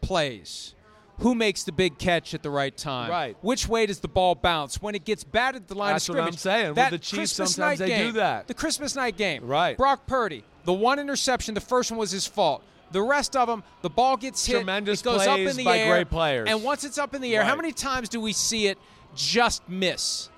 [0.00, 0.74] plays.
[1.20, 3.10] Who makes the big catch at the right time?
[3.10, 3.36] Right.
[3.42, 4.80] Which way does the ball bounce?
[4.80, 6.40] When it gets batted the line That's of what I'm scrimmage.
[6.40, 6.74] saying.
[6.74, 8.48] With the Chiefs, Christmas sometimes night they do game, that.
[8.48, 9.46] The Christmas night game.
[9.46, 9.76] Right.
[9.76, 12.62] Brock Purdy, the one interception, the first one was his fault.
[12.92, 14.56] The rest of them, the ball gets hit.
[14.56, 16.48] Tremendous it goes up in the by air, great players.
[16.48, 18.78] And once it's up in the air, how many times do we see it
[19.14, 20.30] just miss?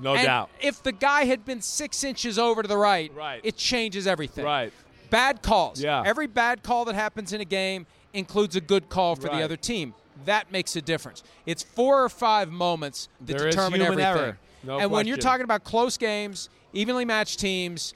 [0.00, 0.50] No and doubt.
[0.60, 3.40] If the guy had been six inches over to the right, Right.
[3.42, 4.44] it changes everything.
[4.44, 4.72] Right.
[5.10, 5.80] Bad calls.
[5.80, 6.02] Yeah.
[6.04, 9.38] Every bad call that happens in a game includes a good call for Right.
[9.38, 9.94] the other team.
[10.24, 11.22] That makes a difference.
[11.46, 14.04] It's four or five moments that There determine everything.
[14.04, 14.38] error.
[14.64, 17.94] No and when you're talking about close games, evenly matched teams,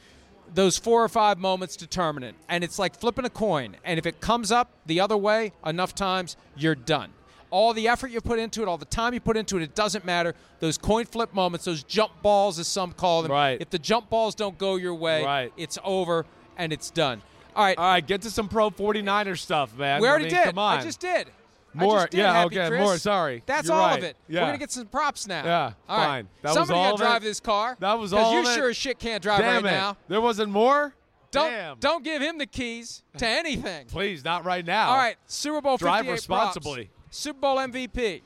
[0.54, 2.34] those four or five moments determine it.
[2.48, 3.76] And it's like flipping a coin.
[3.84, 7.12] And if it comes up the other way enough times, you're done.
[7.52, 9.74] All the effort you put into it, all the time you put into it, it
[9.74, 10.34] doesn't matter.
[10.58, 13.30] Those coin flip moments, those jump balls, as some call them.
[13.30, 13.60] Right.
[13.60, 15.52] If the jump balls don't go your way, Right.
[15.58, 16.24] it's over
[16.56, 17.20] and it's done.
[17.54, 17.76] All right.
[17.76, 20.00] All right, get to some pro 49er stuff, man.
[20.00, 20.44] We I already mean, did.
[20.46, 20.78] Come on.
[20.78, 21.28] I just did.
[21.74, 22.80] I More- just did, yeah, Happy okay, Chris.
[22.80, 23.42] more, sorry.
[23.46, 23.98] That's You're all right.
[23.98, 24.16] of it.
[24.28, 24.40] Yeah.
[24.40, 25.44] We're gonna get some props now.
[25.44, 26.04] Yeah, all right.
[26.06, 26.28] fine.
[26.42, 27.04] That was Somebody all gotta of it?
[27.04, 27.76] drive this car.
[27.80, 28.60] That was all Because you of it?
[28.60, 29.76] sure as shit can't drive Damn right it.
[29.76, 29.96] now.
[30.08, 30.94] There wasn't more?
[31.30, 31.78] Don't Damn.
[31.78, 33.86] don't give him the keys to anything.
[33.90, 34.90] Please, not right now.
[34.90, 36.84] All right, Super Bowl Drive 58 responsibly.
[36.86, 37.01] props.
[37.12, 38.22] Super Bowl MVP.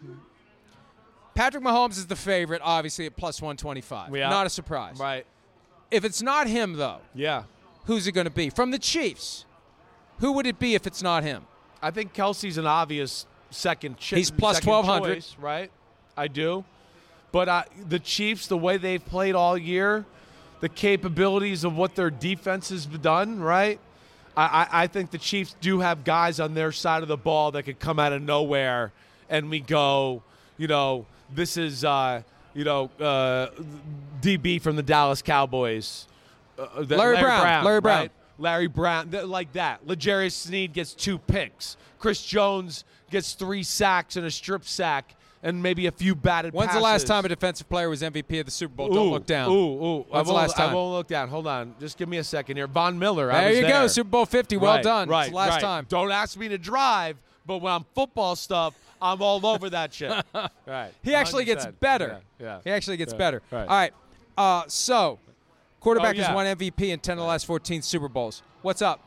[1.34, 4.14] Patrick Mahomes is the favorite, obviously at plus 125.
[4.16, 4.30] Yeah.
[4.30, 4.98] Not a surprise.
[4.98, 5.26] Right.
[5.90, 7.42] If it's not him, though, Yeah.
[7.84, 8.48] who's it going to be?
[8.48, 9.44] From the Chiefs,
[10.20, 11.46] who would it be if it's not him?
[11.82, 13.96] I think Kelce's an obvious second.
[13.96, 15.14] Chi- He's plus 1200.
[15.16, 15.70] choice, right?
[16.16, 16.64] I do,
[17.32, 20.06] but uh, the Chiefs, the way they've played all year,
[20.60, 23.78] the capabilities of what their defense has done, right?
[24.36, 27.62] I, I, think the Chiefs do have guys on their side of the ball that
[27.62, 28.92] could come out of nowhere,
[29.30, 30.22] and we go,
[30.58, 32.22] you know, this is, uh,
[32.54, 33.48] you know, uh,
[34.20, 36.06] DB from the Dallas Cowboys,
[36.58, 37.64] uh, that- Larry Brown.
[37.64, 38.00] Larry Brown.
[38.00, 38.10] right?
[38.38, 39.86] Larry Brown, th- like that.
[39.86, 41.78] L'Jarius Sneed gets two picks.
[41.98, 46.68] Chris Jones gets three sacks and a strip sack and maybe a few batted When's
[46.68, 46.78] passes.
[46.80, 48.90] the last time a defensive player was MVP of the Super Bowl?
[48.90, 49.50] Ooh, Don't look down.
[49.50, 50.06] Ooh, ooh.
[50.12, 50.70] I When's the won't- last time?
[50.70, 51.28] I won't look down.
[51.28, 51.74] Hold on.
[51.78, 52.66] Just give me a second here.
[52.66, 53.30] Von Miller.
[53.30, 54.56] I There you go, Super Bowl 50.
[54.56, 55.08] Well Right, done.
[55.08, 55.22] Right.
[55.24, 55.60] It's the last right.
[55.60, 55.86] time.
[55.88, 60.10] Don't ask me to drive, but when I'm football stuff, I'm all over that shit.
[60.66, 60.90] right.
[61.02, 61.80] He actually gets 100%.
[61.80, 62.20] better.
[62.40, 62.46] Yeah.
[62.46, 62.60] yeah.
[62.64, 63.42] He actually gets Yeah, better.
[63.50, 63.60] right.
[63.68, 63.92] All right.
[64.38, 65.18] Uh, so,
[65.80, 66.26] quarterback Oh, yeah.
[66.26, 68.42] has won MVP in 10 of the last 14 Super Bowls.
[68.62, 69.00] What's up?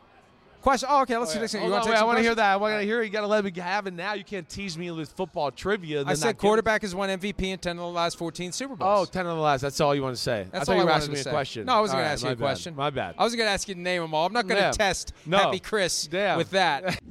[0.62, 0.90] Question.
[0.92, 1.18] Oh, okay.
[1.18, 1.62] Let's oh, see next thing.
[1.62, 2.54] You Hold want on, to wait, I want want to hear that.
[2.54, 3.02] I want to hear.
[3.02, 4.14] You got to let me have it now.
[4.14, 6.04] You can't tease me with football trivia.
[6.06, 9.08] I said quarterback has won MVP in 10 of the last 14 Super Bowls.
[9.08, 9.62] Oh, 10 of the last.
[9.62, 10.48] That's all you want to say.
[10.52, 11.30] That's I thought all you I were asking me a say.
[11.30, 11.66] question.
[11.66, 12.40] No, I wasn't All going to ask you a bad.
[12.40, 12.76] question.
[12.76, 13.16] My bad.
[13.18, 14.26] I was going to ask you to name them all.
[14.26, 15.38] I'm not going to test No.
[15.38, 16.38] Happy Chris Damn.
[16.38, 17.00] with that.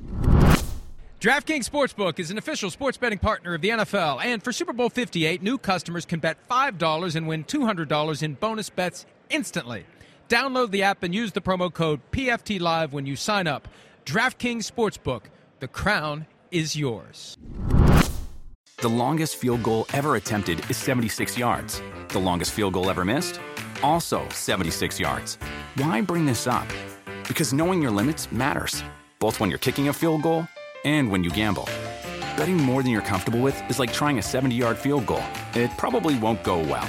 [1.21, 4.89] DraftKings Sportsbook is an official sports betting partner of the NFL, and for Super Bowl
[4.89, 9.85] 58, new customers can bet $5 and win $200 in bonus bets instantly.
[10.29, 13.67] Download the app and use the promo code PFTLive when you sign up.
[14.05, 15.23] DraftKings Sportsbook,
[15.61, 17.39] the crown is yours.
[18.79, 21.83] The longest field goal ever attempted is 76 yards.
[22.09, 23.41] The longest field goal ever missed?
[23.83, 25.39] Also 76 yards.
[25.77, 26.67] Why bring this up?
[27.27, 28.85] Because knowing your limits matters,
[29.19, 30.47] both when you're kicking a field goal
[30.85, 31.69] and when you gamble.
[32.37, 35.25] Betting more than you're comfortable with is like trying a 70 yard field goal.
[35.55, 36.89] It probably won't go well.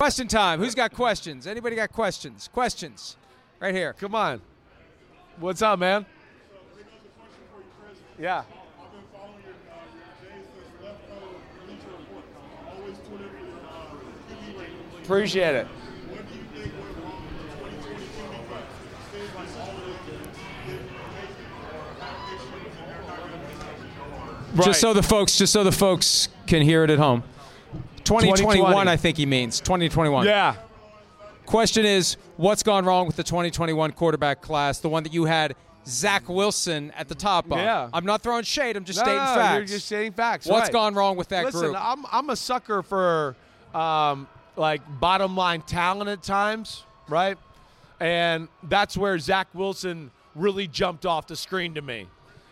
[0.00, 0.60] Question time.
[0.60, 1.46] Who's got questions?
[1.46, 2.48] Anybody got questions?
[2.54, 3.18] Questions.
[3.60, 3.92] Right here.
[3.92, 4.40] Come on.
[5.38, 6.06] What's up, man?
[8.18, 8.44] Yeah.
[15.02, 15.66] Appreciate it.
[24.64, 27.22] Just so the folks, just so the folks can hear it at home.
[28.04, 28.90] 2021, 2020.
[28.90, 30.26] I think he means 2021.
[30.26, 30.56] Yeah.
[31.46, 35.56] Question is, what's gone wrong with the 2021 quarterback class, the one that you had
[35.86, 37.58] Zach Wilson at the top of?
[37.58, 37.88] Yeah.
[37.92, 38.76] I'm not throwing shade.
[38.76, 39.56] I'm just No, stating no, facts.
[39.56, 40.46] You're just stating facts.
[40.46, 40.72] What's right.
[40.72, 41.76] gone wrong with that Listen, group?
[41.78, 43.34] I'm I'm a sucker for
[43.74, 47.36] um, like bottom line talent at times, right?
[47.98, 52.06] And that's where Zach Wilson really jumped off the screen to me.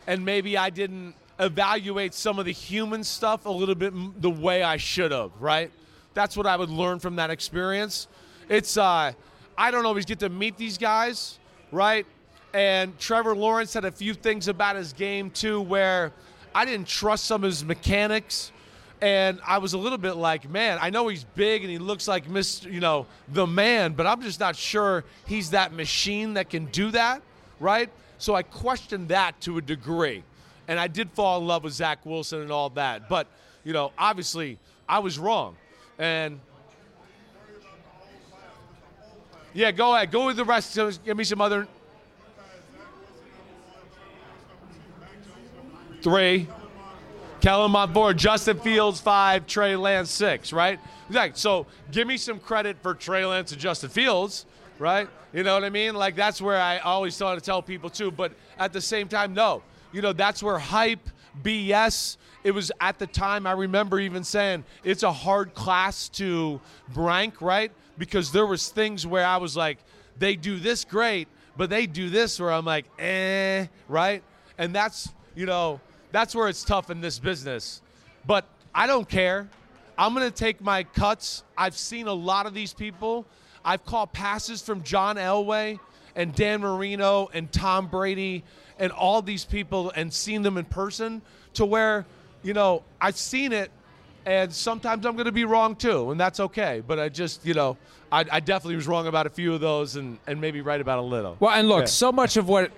[0.06, 4.62] And maybe I didn't evaluate some of the human stuff a little bit the way
[4.62, 5.70] I should have, right?
[6.14, 8.08] That's what I would learn from that experience.
[8.48, 9.12] It's uh
[9.56, 11.38] I don't always get to meet these guys,
[11.72, 12.06] right?
[12.54, 16.12] And Trevor Lawrence had a few things about his game too where
[16.54, 18.52] I didn't trust some of his mechanics
[19.00, 22.08] and I was a little bit like, man, I know he's big and he looks
[22.08, 22.72] like Mr.
[22.72, 26.90] You know, the man, but I'm just not sure he's that machine that can do
[26.90, 27.22] that,
[27.60, 27.90] right?
[28.18, 30.24] So I questioned that to a degree,
[30.68, 33.08] and I did fall in love with Zach Wilson and all that.
[33.08, 33.26] But
[33.64, 35.56] you know, obviously, I was wrong,
[35.98, 36.38] and
[39.54, 40.78] yeah, go ahead, go with the rest.
[41.04, 41.66] Give me some other
[46.02, 46.46] three.
[47.40, 50.78] Kellen Mond four, Justin Fields five, Trey Lance six, right?
[51.06, 51.38] Exactly.
[51.38, 54.44] So give me some credit for Trey Lance and Justin Fields,
[54.78, 55.08] right?
[55.32, 55.94] You know what I mean?
[55.94, 58.10] Like that's where I always thought to tell people too.
[58.10, 59.62] But at the same time, no.
[59.92, 61.08] You know, that's where hype,
[61.42, 62.16] BS.
[62.44, 66.60] It was at the time I remember even saying it's a hard class to
[66.94, 67.72] rank, right?
[67.96, 69.78] Because there was things where I was like,
[70.18, 74.22] they do this great, but they do this where I'm like, eh, right?
[74.56, 77.80] And that's you know, that's where it's tough in this business.
[78.26, 79.48] But I don't care.
[79.96, 81.44] I'm going to take my cuts.
[81.56, 83.24] I've seen a lot of these people.
[83.64, 85.78] I've caught passes from John Elway
[86.16, 88.42] and Dan Marino and Tom Brady
[88.78, 91.22] and all these people and seen them in person
[91.54, 92.06] to where,
[92.42, 93.70] you know, I've seen it
[94.26, 96.82] and sometimes I'm going to be wrong too, and that's okay.
[96.86, 97.76] But I just, you know,
[98.12, 100.98] I, I definitely was wrong about a few of those and, and maybe right about
[100.98, 101.36] a little.
[101.40, 101.86] Well, and look, Yeah.
[101.86, 102.70] so much of what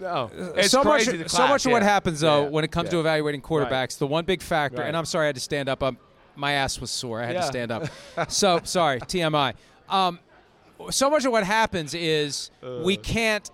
[0.00, 2.70] No, it's so much, the so much class, of what happens though Yeah, when it
[2.70, 4.88] comes to evaluating quarterbacks, the one big factor, Right.
[4.88, 5.82] and I'm sorry I had to stand up.
[5.82, 5.98] Um,
[6.36, 7.20] my ass was sore.
[7.22, 7.40] I had Yeah.
[7.40, 7.84] to stand up.
[8.30, 9.54] so sorry, TMI.
[9.88, 10.18] Um,
[10.90, 12.50] so much of what happens is
[12.84, 13.50] we can't,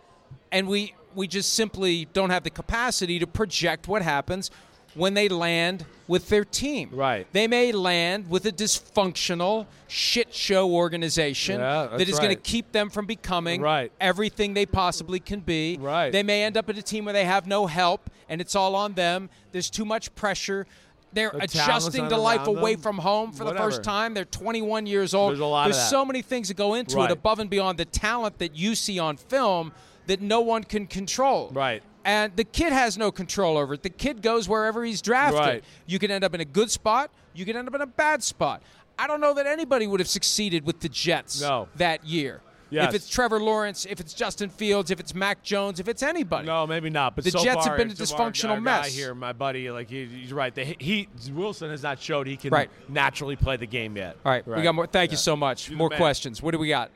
[0.53, 4.51] and we we just simply don't have the capacity to project what happens
[4.95, 6.89] when they land with their team.
[6.93, 7.27] Right.
[7.33, 12.71] They may land with a dysfunctional shit show organization Yeah, that's is going to keep
[12.73, 13.91] them from becoming Right.
[14.01, 15.79] everything they possibly can be.
[15.81, 16.11] Right.
[16.13, 18.77] They may end up at a team where they have no help and it's all
[18.77, 19.31] on them.
[19.53, 20.67] There's too much pressure.
[21.13, 22.83] They're The adjusting to life around away them.
[22.83, 24.15] from home for the first time.
[24.15, 25.31] They're 21 years old.
[25.33, 25.91] There's a lot of There's that.
[25.91, 27.11] so many things that go into Right.
[27.11, 29.73] it above and beyond the talent that you see on film
[30.07, 31.51] that no one can control.
[31.53, 31.83] Right.
[32.05, 33.83] And the kid has no control over it.
[33.83, 35.41] The kid goes wherever he's drafted.
[35.41, 35.65] Right.
[35.87, 37.11] You can end up in a good spot.
[37.33, 38.63] You can end up in a bad spot.
[38.99, 41.69] I don't know that anybody would have succeeded with the Jets No.
[41.77, 42.41] that year.
[42.71, 42.89] Yes.
[42.89, 46.47] If it's Trevor Lawrence, if it's Justin Fields, if it's Mac Jones, if it's anybody.
[46.47, 47.15] No, maybe not.
[47.15, 48.95] But The so Jets have been a dysfunctional our guy mess.
[48.95, 50.53] Here, my buddy, like he, he's right.
[50.53, 52.71] The, he Wilson has not showed he can Right.
[52.89, 54.17] naturally play the game yet.
[54.25, 54.87] All right, we got more.
[54.87, 55.69] Thank you so much.
[55.69, 56.43] You're More questions.
[56.43, 56.91] What do we got?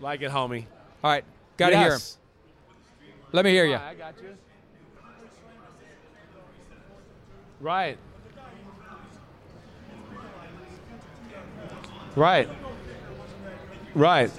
[0.00, 0.64] Like it, homie.
[1.04, 1.24] All right,
[1.56, 2.00] got to hear him.
[3.32, 3.74] Let me hear you.
[3.74, 4.28] I got you.
[7.60, 7.98] Right.
[12.14, 12.48] Right.
[13.94, 14.30] Right.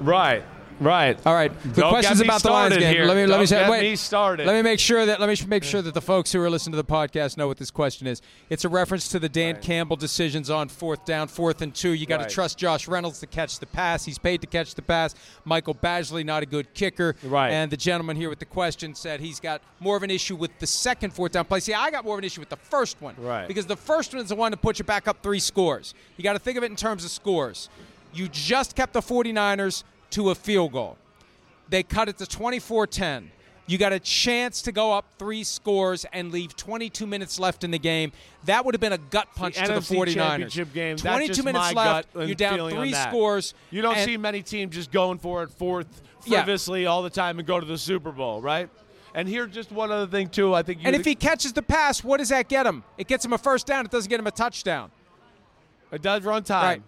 [0.00, 0.42] Right.
[0.80, 1.18] Right.
[1.26, 1.52] All right.
[1.62, 2.94] The Don't questions about the Lions game.
[2.94, 3.04] here.
[3.04, 3.82] Let me let me say wait.
[3.82, 4.46] me started.
[4.46, 6.72] Let me make sure that let me make sure that the folks who are listening
[6.72, 8.22] to the podcast know what this question is.
[8.48, 11.90] It's a reference to the Dan Campbell decisions on fourth down, fourth and two.
[11.90, 12.30] You got to Right.
[12.32, 14.04] trust Josh Reynolds to catch the pass.
[14.06, 15.14] He's paid to catch the pass.
[15.44, 17.14] Michael Badgley not a good kicker.
[17.24, 17.50] Right.
[17.50, 20.50] And the gentleman here with the question said he's got more of an issue with
[20.60, 21.60] the second fourth down play.
[21.60, 23.14] See, I got more of an issue with the first one.
[23.18, 23.46] Right.
[23.46, 25.94] Because the first one is the one to put you back up three scores.
[26.16, 27.68] You got to think of it in terms of scores.
[28.14, 30.96] You just kept the 49ers to a field goal.
[31.68, 33.30] They cut it to 24 10.
[33.66, 37.70] You got a chance to go up three scores and leave 22 minutes left in
[37.70, 38.10] the game.
[38.46, 40.14] That would have been a gut punch to the NFC 49ers.
[40.14, 40.96] championship game.
[40.96, 42.08] That's 22 just minutes left.
[42.16, 43.54] You're down three scores.
[43.70, 46.44] You don't see many teams just going for it fourth Yeah.
[46.88, 48.68] all the time and go to the Super Bowl, right?
[49.14, 50.52] And here, just one other thing too.
[50.54, 52.82] I think And if he catches the pass, what does that get him?
[52.98, 53.84] It gets him a first down.
[53.84, 54.90] It doesn't get him a touchdown.
[55.92, 56.64] it does run time.
[56.64, 56.82] Right.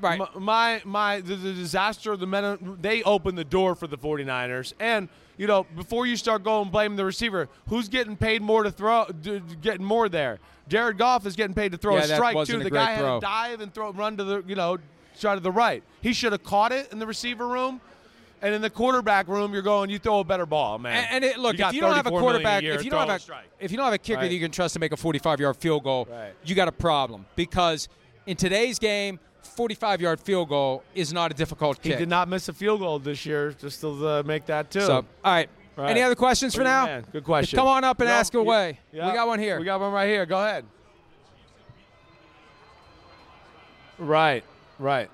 [0.00, 0.18] Right.
[0.18, 3.98] My, my, my the, the disaster of the men, they opened the door for the
[3.98, 4.72] 49ers.
[4.78, 8.70] And, you know, before you start going blame the receiver, who's getting paid more to
[8.70, 10.38] throw, d- getting more there?
[10.68, 12.62] Jared Goff is getting paid to throw Yeah, a strike, too.
[12.62, 13.14] The guy throw.
[13.14, 14.78] had to dive and throw, run to the, you know,
[15.18, 15.82] try to the right.
[16.00, 17.80] He should have caught it in the receiver room.
[18.40, 21.04] And in the quarterback room, you're going, you throw a better ball, man.
[21.10, 22.84] And, and it, look, You if you don't have a 34 million quarterback, year, if
[22.84, 23.46] you don't have a strike.
[23.58, 24.28] if you don't have a kicker Right.
[24.28, 26.32] that you can trust to make a 45-yard field goal, Right.
[26.44, 27.88] you got a problem because
[28.26, 31.92] in today's game, 45-yard field goal is not a difficult kick.
[31.92, 34.80] he did not miss a field goal this year, just to uh, make that too.
[34.80, 35.48] So, all right.
[35.76, 35.90] Right.
[35.90, 36.86] Any other questions for What now?
[36.86, 37.06] man?
[37.12, 37.56] Good question.
[37.56, 38.80] Come on up and No, ask away.
[38.92, 39.06] yeah.
[39.06, 39.60] We got one here.
[39.60, 40.26] We got one right here.
[40.26, 40.64] Go ahead.
[43.98, 44.44] Right.
[44.78, 45.08] Right.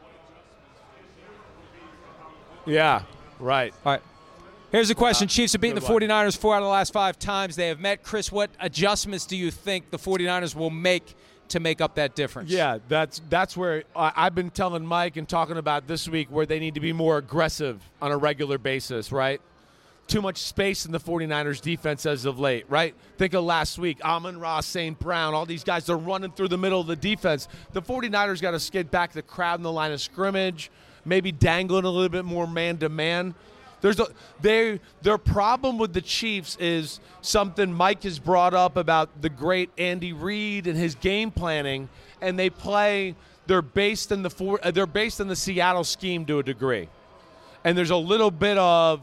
[2.67, 3.03] Yeah.
[3.39, 3.75] Right.
[3.85, 4.03] All right.
[4.73, 5.29] Here's a question.
[5.29, 8.03] Chiefs have beaten the 49ers four out of the last five times they have met.
[8.03, 11.15] Chris, what adjustments do you think the 49ers will make
[11.49, 12.51] to make up that difference?
[12.51, 16.47] Yeah, that's that's where I, I've been telling Mike and talking about this week where
[16.47, 19.41] they need to be more aggressive on a regular basis, right?
[20.07, 22.95] Too much space in the 49ers defense as of late, right?
[23.17, 24.99] Think of last week, Amon-Ra, St.
[24.99, 27.49] Brown, all these guys, they're running through the middle of the defense.
[27.73, 30.71] The 49ers got to skid back the crowd in the line of scrimmage,
[31.07, 33.35] maybe dangling a little bit more man to man.
[33.85, 34.07] There's a
[34.41, 39.69] they their problem with the Chiefs is something Mike has brought up about the great
[39.77, 41.91] Andy Reid and his game planning,
[42.23, 43.15] and they play.
[43.47, 46.89] They're based in the four, uh, they're based in the Seattle scheme to a degree,
[47.63, 49.03] and there's a little bit of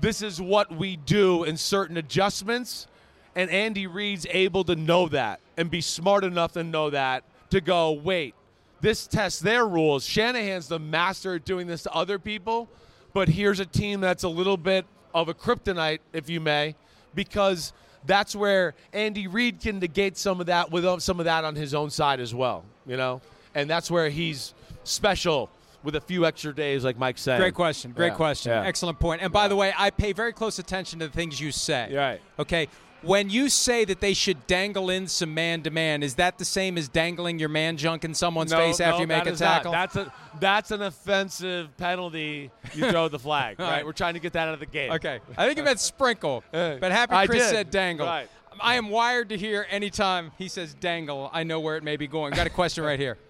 [0.00, 2.86] this is what we do in certain adjustments,
[3.34, 7.60] and Andy Reid's able to know that and be smart enough to know that to
[7.60, 8.36] go wait.
[8.80, 10.06] This tests their rules.
[10.06, 12.68] Shanahan's the master at doing this to other people,
[13.12, 16.74] but here's a team that's a little bit of a kryptonite, if you may,
[17.14, 17.72] because
[18.06, 21.54] that's where Andy Reid can negate some of that with uh, some of that on
[21.54, 23.20] his own side as well, you know,
[23.54, 25.50] and that's where he's special
[25.82, 27.38] with a few extra days, like Mike said.
[27.38, 27.92] Great question.
[27.92, 28.52] Great Yeah, question.
[28.52, 28.64] yeah.
[28.66, 29.22] Excellent point.
[29.22, 31.94] And by the way, I pay very close attention to the things you say.
[31.94, 32.20] Right.
[32.38, 32.68] Okay.
[33.02, 36.44] When you say that they should dangle in some man to man, is that the
[36.44, 39.30] same as dangling your man junk in someone's No, face after no, you make a
[39.30, 39.38] not.
[39.38, 39.72] tackle?
[39.72, 42.50] That's a that's an offensive penalty.
[42.74, 43.56] You throw the flag.
[43.58, 43.70] Right?
[43.70, 43.86] right.
[43.86, 44.92] We're trying to get that out of the game.
[44.92, 45.20] Okay.
[45.36, 46.44] I think he meant sprinkle.
[46.52, 47.50] Uh, but Happy I Chris did.
[47.50, 48.06] said dangle.
[48.06, 48.28] Right.
[48.60, 52.06] I am wired to hear anytime he says dangle, I know where it may be
[52.06, 52.34] going.
[52.34, 53.16] Got a question right here.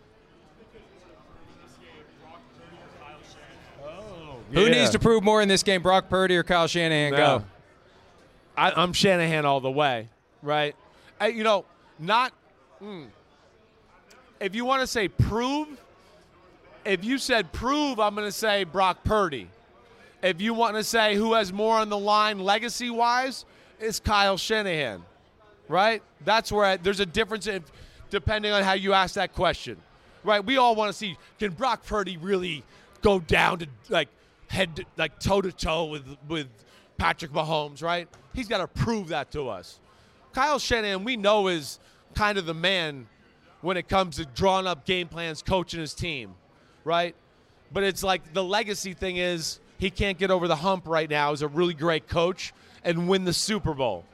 [4.52, 4.68] Who Yeah.
[4.70, 7.12] needs to prove more in this game, Brock Purdy or Kyle Shanahan?
[7.12, 7.16] No.
[7.38, 7.44] Go.
[8.60, 10.10] I, I'm Shanahan all the way,
[10.42, 10.76] right?
[11.22, 11.64] You know,
[11.98, 12.30] not.
[12.82, 13.06] mm.
[14.38, 15.66] if you want to say prove,
[16.84, 19.48] if you said prove, I'm going to say Brock Purdy.
[20.22, 23.46] If you want to say who has more on the line legacy wise,
[23.78, 25.02] it's Kyle Shanahan,
[25.66, 26.02] right?
[26.26, 27.62] That's where I, there's a difference if,
[28.10, 29.78] depending on how you ask that question,
[30.22, 30.44] right?
[30.44, 32.62] We all want to see can Brock Purdy really
[33.00, 34.10] go down to like
[34.48, 36.48] head like toe to toe with with
[37.00, 38.06] Patrick Mahomes, right?
[38.34, 39.80] He's got to prove that to us.
[40.34, 41.78] Kyle Shanahan, we know is
[42.14, 43.06] kind of the man
[43.62, 46.34] when it comes to drawing up game plans, coaching his team,
[46.84, 47.14] right?
[47.72, 51.32] But it's like the legacy thing is he can't get over the hump right now
[51.32, 52.52] as a really great coach
[52.84, 54.04] and win the Super Bowl.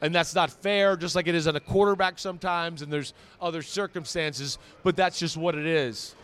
[0.00, 3.62] And that's not fair, just like it is on a quarterback sometimes, and there's other
[3.62, 6.16] circumstances, but that's just what it is.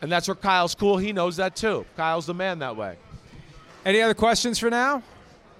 [0.00, 0.96] And that's where Kyle's cool.
[0.96, 1.84] He knows that too.
[1.94, 2.96] Kyle's the man that way.
[3.84, 5.02] Any other questions for now?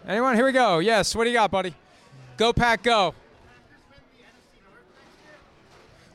[0.07, 0.35] Anyone?
[0.35, 0.79] Here we go.
[0.81, 1.15] Yes.
[1.15, 1.75] What do you got, buddy?
[2.37, 3.15] Go Pack, go.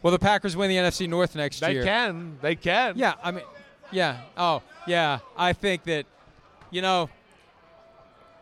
[0.04, 1.82] Will the Packers win the NFC North next They year?
[1.82, 2.38] They can.
[2.42, 2.94] They can.
[2.98, 3.44] Yeah, I mean,
[3.92, 4.18] yeah.
[4.38, 5.20] Oh, yeah.
[5.36, 6.06] I think that,
[6.70, 7.10] you know,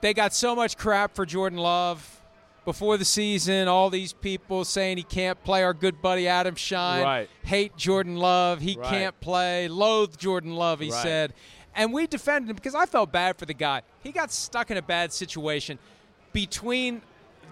[0.01, 2.19] they got so much crap for Jordan Love
[2.65, 3.67] before the season.
[3.67, 5.63] All these people saying he can't play.
[5.63, 7.29] Our good buddy Adam Schein Right.
[7.43, 8.59] hate Jordan Love.
[8.59, 8.89] He Right.
[8.89, 9.67] can't play.
[9.67, 10.81] Loathe Jordan Love.
[10.81, 11.01] He Right.
[11.01, 11.33] said,
[11.75, 13.81] and we defended him because I felt bad for the guy.
[14.01, 15.77] He got stuck in a bad situation
[16.33, 17.01] between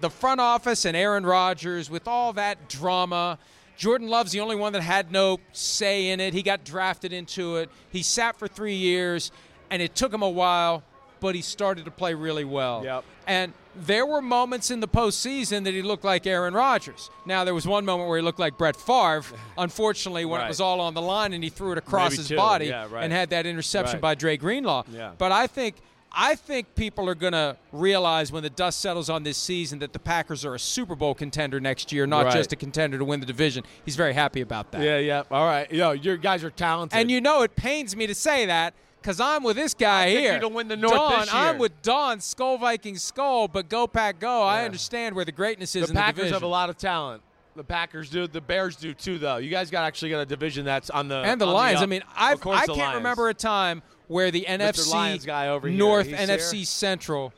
[0.01, 3.37] the front office and Aaron Rodgers with all that drama.
[3.77, 6.33] Jordan Love's the only one that had no say in it.
[6.33, 7.69] He got drafted into it.
[7.89, 9.31] He sat for three years,
[9.69, 10.83] and it took him a while,
[11.23, 12.81] but he started to play really well.
[12.83, 13.03] Yep.
[13.27, 17.09] And there were moments in the postseason that he looked like Aaron Rodgers.
[17.25, 19.23] Now, there was one moment where he looked like Brett Favre,
[19.57, 22.27] unfortunately, when it was all on the line and he threw it across Maybe his
[22.27, 22.35] two.
[22.35, 23.03] body Yeah, right.
[23.05, 24.01] and had that interception Right.
[24.01, 24.83] by Dre Greenlaw.
[24.91, 25.11] Yeah.
[25.17, 25.75] But I think
[26.15, 29.93] I think people are going to realize when the dust settles on this season that
[29.93, 32.35] the Packers are a Super Bowl contender next year, not Right.
[32.35, 33.63] just a contender to win the division.
[33.83, 34.81] He's very happy about that.
[34.83, 35.23] Yeah, yeah.
[35.31, 35.71] All right.
[35.71, 36.99] Yo, your guys are talented.
[36.99, 40.19] And you know it pains me to say that because I'm with this guy picked
[40.19, 40.33] here.
[40.35, 44.19] you to win the North Don, I'm with Don, Skull Viking Skull, but go Pack
[44.19, 44.41] Go.
[44.41, 47.21] I understand where the greatness is the in Packers the have a lot of talent.
[47.55, 48.25] The Packers do.
[48.25, 49.37] The Bears do too, though.
[49.37, 51.77] You guys got actually got a division that's on the and the Lions.
[51.77, 51.83] up.
[51.83, 55.67] I mean, I've, course I can't remember a time where the NFC Lions guy over
[55.67, 56.65] here, North NFC here.
[56.65, 57.33] Central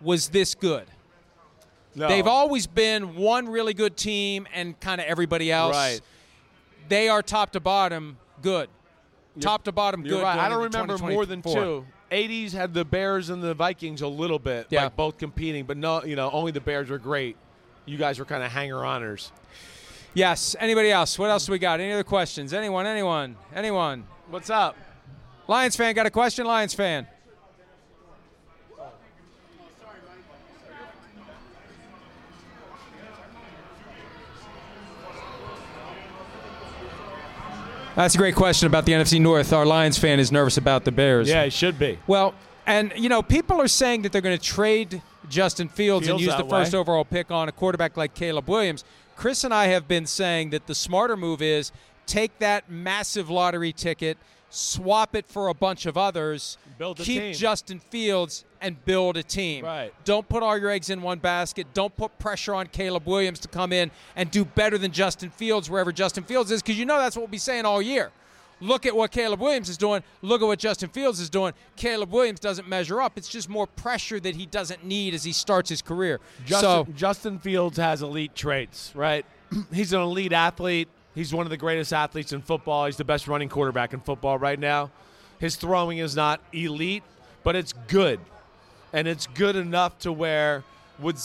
[0.00, 0.86] was this good.
[1.94, 2.08] No.
[2.08, 5.74] They've always been one really good team and kind of everybody else.
[5.74, 6.00] Right.
[6.88, 8.68] They are top to bottom good.
[9.40, 10.22] Top to bottom You're good.
[10.22, 10.38] right.
[10.38, 11.84] I don't remember more than two.
[12.10, 14.84] 80s had the Bears and the Vikings a little bit, Yeah.
[14.84, 17.36] like both competing, but no, you know, only the Bears were great.
[17.84, 19.30] You guys were kind of hanger oners.
[20.14, 20.56] Yes.
[20.58, 21.18] Anybody else?
[21.18, 21.80] What else do we got?
[21.80, 22.52] Any other questions?
[22.54, 22.86] Anyone?
[22.86, 23.36] Anyone?
[23.54, 24.04] Anyone?
[24.30, 24.76] What's up?
[25.46, 26.46] Lions fan got a question?
[26.46, 27.06] Lions fan.
[37.98, 39.52] That's a great question about the NFC North.
[39.52, 41.28] Our Lions fan is nervous about the Bears.
[41.28, 41.98] Yeah, he should be.
[42.06, 42.32] Well,
[42.64, 46.30] and you know, people are saying that they're going to trade Justin Fields and use
[46.36, 48.84] the that first overall pick on a quarterback like Caleb Williams.
[49.16, 51.72] Chris and I have been saying that the smarter move is
[52.06, 54.16] take that massive lottery ticket,
[54.50, 57.34] swap it for a bunch of others, Build a keep team.
[57.34, 59.64] Justin Fields and build a team.
[59.64, 59.92] Right.
[60.04, 61.66] Don't put all your eggs in one basket.
[61.74, 65.70] Don't put pressure on Caleb Williams to come in and do better than Justin Fields
[65.70, 68.10] wherever Justin Fields is because you know that's what we'll be saying all year.
[68.60, 70.02] Look at what Caleb Williams is doing.
[70.20, 71.52] Look at what Justin Fields is doing.
[71.76, 73.16] Caleb Williams doesn't measure up.
[73.16, 76.18] It's just more pressure that he doesn't need as he starts his career.
[76.44, 79.24] Justin, so, Justin Fields has elite traits, right?
[79.72, 80.88] He's an elite athlete.
[81.18, 82.86] He's one of the greatest athletes in football.
[82.86, 84.92] He's the best running quarterback in football right now.
[85.40, 87.02] His throwing is not elite,
[87.42, 88.20] but it's good.
[88.92, 90.62] And it's good enough to where
[91.00, 91.16] would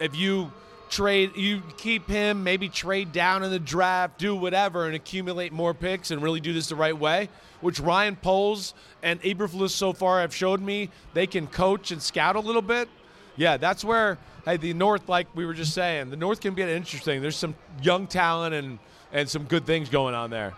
[0.00, 0.50] if you
[0.90, 5.74] trade you keep him, maybe trade down in the draft, do whatever and accumulate more
[5.74, 7.28] picks and really do this the right way,
[7.60, 12.34] which Ryan Poles and Eberflus so far have showed me they can coach and scout
[12.34, 12.88] a little bit.
[13.36, 16.68] Yeah, that's where hey the North, like we were just saying, the North can get
[16.68, 17.22] interesting.
[17.22, 18.80] There's some young talent and
[19.12, 20.54] and some good things going on there.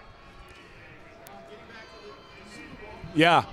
[3.14, 3.44] Yeah.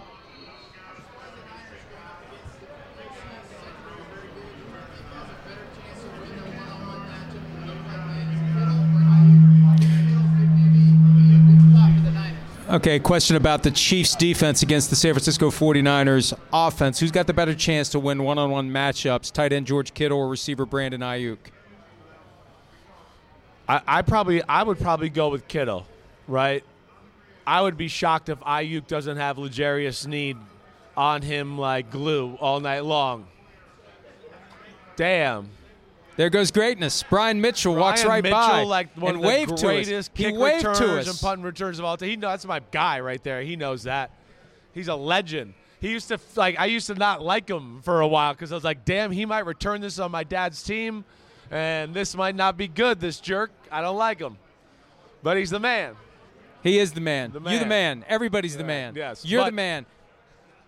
[12.67, 16.99] Okay, question about the Chiefs defense against the San Francisco 49ers offense.
[16.99, 20.17] Who's got the better chance to win one on one matchups, tight end George Kittle
[20.17, 21.37] or receiver Brandon Aiyuk?
[23.67, 25.85] I, I probably I would probably go with Kittle,
[26.27, 26.63] right?
[27.47, 30.37] I would be shocked if Aiyuk doesn't have L'Jarius Sneed
[30.97, 33.27] on him like glue all night long.
[34.95, 35.49] Damn.
[36.15, 37.03] There goes greatness.
[37.09, 39.97] Brian Mitchell Brian walks right Mitchell, by like one and of the waved greatest to
[39.97, 40.07] us.
[40.13, 41.09] kick he waved returns to us.
[41.09, 42.09] and punt returns of all time.
[42.09, 43.41] He knows that's my guy right there.
[43.41, 44.11] He knows that.
[44.73, 45.53] He's a legend.
[45.81, 48.55] He used to like I used to not like him for a while because I
[48.55, 51.03] was like, damn, he might return this on my dad's team,
[51.51, 52.99] and this might not be good.
[52.99, 54.37] This jerk, I don't like him,
[55.23, 55.95] but he's the man.
[56.63, 57.31] He is the man.
[57.31, 57.99] The You're the man.
[57.99, 58.05] man.
[58.07, 58.93] Everybody's the man.
[58.95, 59.85] yes, You're the man.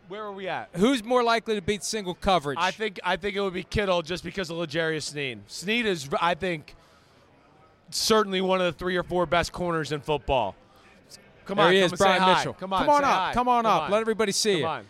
[0.10, 0.70] Where are we at?
[0.74, 2.58] Who's more likely to beat single coverage?
[2.62, 5.40] I think I think it would be Kittle just because of L'Jarius Sneed.
[5.48, 6.76] Sneed is, I think,
[7.90, 10.56] certainly one of the three or four best corners in football.
[11.46, 12.36] Come there on, he is, Brian hi.
[12.36, 12.54] Mitchell.
[12.54, 13.10] Come on, come on up.
[13.10, 13.34] hi.
[13.34, 13.82] Come on Come up.
[13.84, 13.92] on.
[13.92, 14.68] Let everybody see Come you.
[14.68, 14.86] on,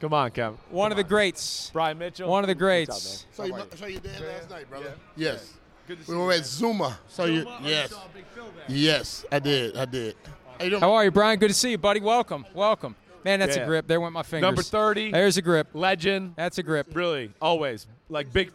[0.00, 0.58] come on, Kevin.
[0.70, 1.70] One of the greats.
[1.72, 2.28] Brian Mitchell.
[2.28, 3.24] One of the greats.
[3.30, 4.94] up, Saw you, How are saw you dad last night, brother.
[5.16, 5.32] Yeah.
[5.32, 5.52] Yes.
[5.88, 6.44] Good to see We you, were at man.
[6.44, 6.98] Zuma.
[7.08, 7.58] So you, Zuma?
[7.60, 8.76] Oh, yes, you saw Big Phil there.
[8.76, 10.16] yes, I did, I did.
[10.58, 10.80] How you?
[10.80, 11.38] How are you, Brian?
[11.38, 12.00] Good to see you, buddy.
[12.00, 12.44] Welcome.
[12.54, 12.96] Welcome.
[13.24, 13.62] Man, that's Yeah.
[13.62, 13.86] a grip.
[13.86, 14.42] There went my fingers.
[14.42, 15.10] Number 30.
[15.12, 15.68] There's a grip.
[15.74, 16.34] Legend.
[16.36, 16.88] That's a grip.
[16.92, 18.52] Really, always like big.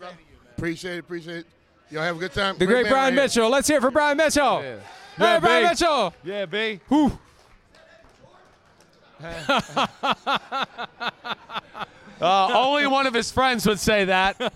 [0.58, 1.46] Appreciate it, appreciate it.
[1.90, 2.58] Y'all have a good time.
[2.58, 3.24] The great man Brian right here.
[3.24, 3.50] Mitchell.
[3.50, 4.62] Let's hear it for Brian Mitchell.
[4.62, 4.76] Yeah.
[5.18, 5.70] Hey, Yeah, Brian B.
[5.70, 6.14] Mitchell.
[6.24, 6.80] Yeah, B.
[6.88, 7.20] Whew.
[12.22, 14.54] Uh, only one of his friends would say that.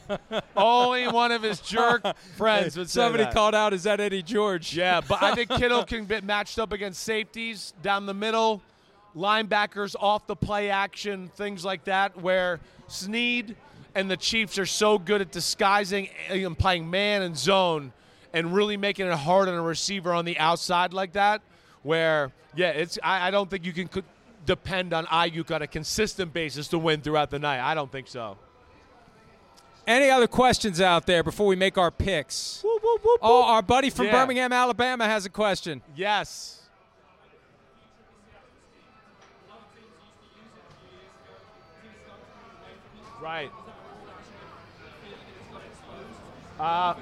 [0.56, 2.04] only one of his jerk
[2.38, 3.34] friends would say Somebody that.
[3.34, 4.76] called out, is that Eddie George?
[4.76, 8.62] Yeah, but I think Kittle can get matched up against safeties down the middle,
[9.16, 13.56] linebackers off the play action, things like that, where Sneed
[13.96, 17.94] and the Chiefs are so good at disguising and playing man and zone
[18.32, 21.42] and really making it hard on a receiver on the outside like that,
[21.82, 23.88] where, yeah, it's I, I don't think you can
[24.46, 27.60] depend on Aiyuk on a consistent basis to win throughout the night.
[27.60, 28.38] I don't think so.
[29.88, 32.64] Any other questions out there before we make our picks?
[32.66, 34.14] Oh, our buddy from Yeah.
[34.14, 35.82] Birmingham, Alabama has a question.
[35.96, 36.62] Yes.
[43.22, 43.52] Right.
[46.60, 46.94] Uh,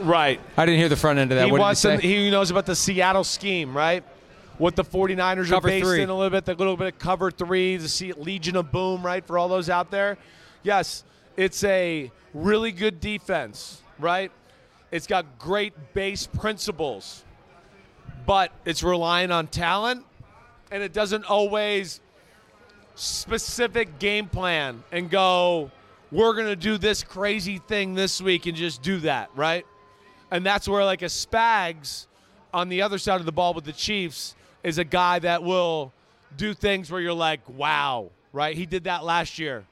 [0.00, 0.40] right.
[0.56, 1.46] I didn't hear the front end of that.
[1.46, 2.08] He what wants did you some, say?
[2.08, 4.04] he knows about the Seattle scheme, right?
[4.58, 6.02] What the 49ers Cover are based three.
[6.02, 9.06] in a little bit, the little bit of cover three, the Se- Legion of Boom,
[9.06, 9.24] right?
[9.24, 10.18] For all those out there.
[10.64, 11.04] Yes,
[11.36, 14.32] it's a really good defense, right?
[14.90, 17.24] It's got great base principles,
[18.26, 20.04] but it's relying on talent,
[20.72, 22.00] and it doesn't always
[22.96, 25.70] specific game plan and go,
[26.10, 29.64] we're going to do this crazy thing this week and just do that, right?
[30.30, 32.06] And that's where, like, a Spags
[32.52, 35.92] on the other side of the ball with the Chiefs is a guy that will
[36.36, 38.56] do things where you're like, wow, right?
[38.56, 39.64] He did that last year.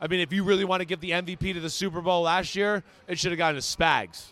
[0.00, 2.54] I mean, if you really want to give the MVP to the Super Bowl last
[2.54, 4.26] year, it should have gone to Spags.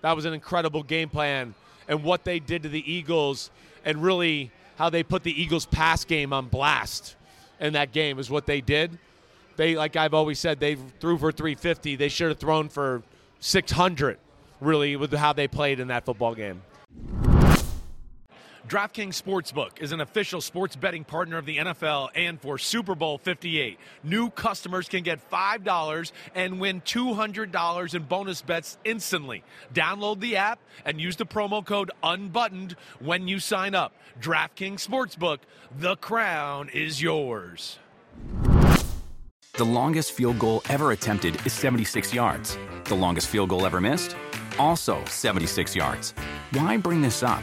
[0.00, 1.54] That was an incredible game plan.
[1.88, 3.50] And what they did to the Eagles
[3.84, 7.16] and really how they put the Eagles' pass game on blast
[7.58, 8.98] in that game is what they did.
[9.56, 11.96] They, like I've always said, they threw for 350.
[11.96, 13.02] They should have thrown for
[13.40, 14.16] 600,
[14.60, 16.62] really, with how they played in that football game.
[18.70, 23.18] DraftKings Sportsbook is an official sports betting partner of the NFL and for Super Bowl
[23.18, 23.76] 58.
[24.04, 29.42] New customers can get $5 and win $200 in bonus bets instantly.
[29.74, 33.92] Download the app and use the promo code UNBUTTONED when you sign up.
[34.20, 35.38] DraftKings Sportsbook,
[35.76, 37.80] the crown is yours.
[39.54, 42.56] The longest field goal ever attempted is 76 yards.
[42.84, 44.14] The longest field goal ever missed?
[44.60, 46.12] Also 76 yards.
[46.52, 47.42] Why bring this up?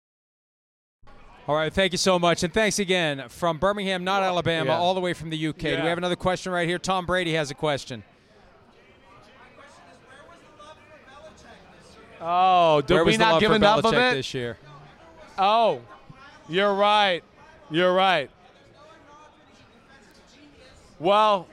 [1.47, 4.77] All right, thank you so much, and thanks again from Birmingham, not Alabama, Yeah.
[4.77, 5.75] all the way from the UK.
[5.75, 6.77] Do we have another question right here?
[6.79, 8.03] Tom Brady has a question.
[12.23, 14.13] Oh, did Where we was not give for enough of it?
[14.13, 14.57] this year?
[15.39, 15.81] Oh,
[16.47, 17.23] you're right.
[17.71, 18.29] You're right.
[20.99, 21.47] Well,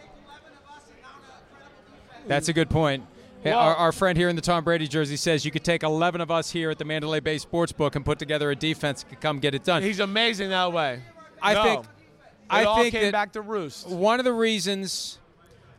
[2.26, 3.04] That's a good point.
[3.50, 6.20] Well- our, our friend here in the Tom Brady jersey says you could take 11
[6.20, 9.20] of us here at the Mandalay Bay Sportsbook and put together a defense that could
[9.20, 9.82] come get it done.
[9.82, 11.00] he's amazing that way.
[11.42, 11.62] I No.
[11.62, 11.90] think- it
[12.50, 13.86] I all think came back to roost.
[13.88, 15.18] One of the reasons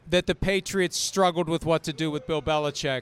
[0.07, 3.01] that the Patriots struggled with what to do with Bill Belichick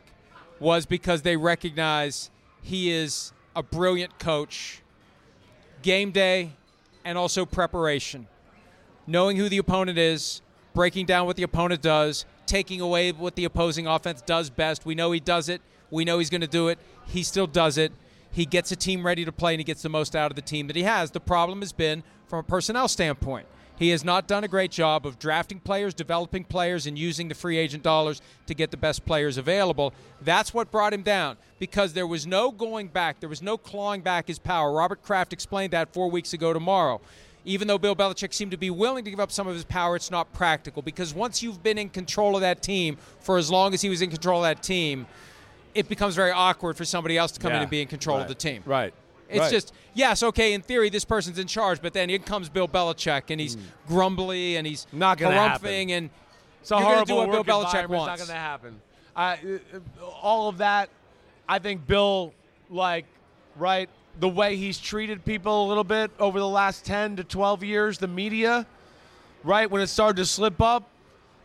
[0.60, 2.30] was because they recognize
[2.62, 4.82] he is a brilliant coach,
[5.82, 6.52] game day,
[7.06, 8.28] and also preparation.
[9.06, 10.42] Knowing who the opponent is,
[10.74, 14.86] breaking down what the opponent does, taking away what the opposing offense does best.
[14.86, 15.62] We know he does it.
[15.92, 16.80] We know he's going to do it.
[17.06, 17.92] He still does it.
[18.32, 20.42] He gets a team ready to play and he gets the most out of the
[20.42, 21.12] team that he has.
[21.12, 23.48] The problem has been from a personnel standpoint.
[23.78, 27.36] He has not done a great job of drafting players, developing players, and using the
[27.36, 29.94] free agent dollars to get the best players available.
[30.22, 33.20] That's what brought him down because there was no going back.
[33.20, 34.74] There was no clawing back his power.
[34.74, 37.02] Robert Kraft explained that four weeks ago tomorrow.
[37.48, 39.96] Even though Bill Belichick seemed to be willing to give up some of his power,
[39.96, 43.74] it's not practical because once you've been in control of that team for as long
[43.74, 45.08] as he was in control of that team,
[45.74, 48.28] it becomes very awkward for somebody else to come in and be in control of
[48.28, 48.64] the team.
[48.66, 48.94] Right.
[49.30, 49.52] It's Right.
[49.52, 50.54] just yes, okay.
[50.54, 54.58] In theory, this person's in charge, but then in comes Bill Belichick, and he's grumbly
[54.58, 54.86] and he's.
[54.92, 56.10] Not gonna harumphing, and
[56.62, 57.90] It's a horrible do what Bill work Belichick environment.
[57.92, 58.22] wants.
[58.22, 58.82] It's not going to happen.
[59.16, 60.90] Uh, all of that,
[61.48, 62.34] I think Bill,
[62.70, 63.06] like,
[63.56, 63.90] right,
[64.20, 67.98] the way he's treated people a little bit over the last 10 to 12 years,
[67.98, 68.66] the media,
[69.44, 70.90] right, when it started to slip up,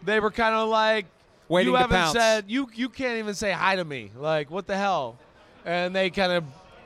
[0.02, 1.06] they were kind of like,
[1.48, 2.12] Waiting you haven't pounce.
[2.14, 4.10] said, you, you can't even say hi to me.
[4.16, 5.18] Like, what the hell?
[5.66, 6.44] And they kind of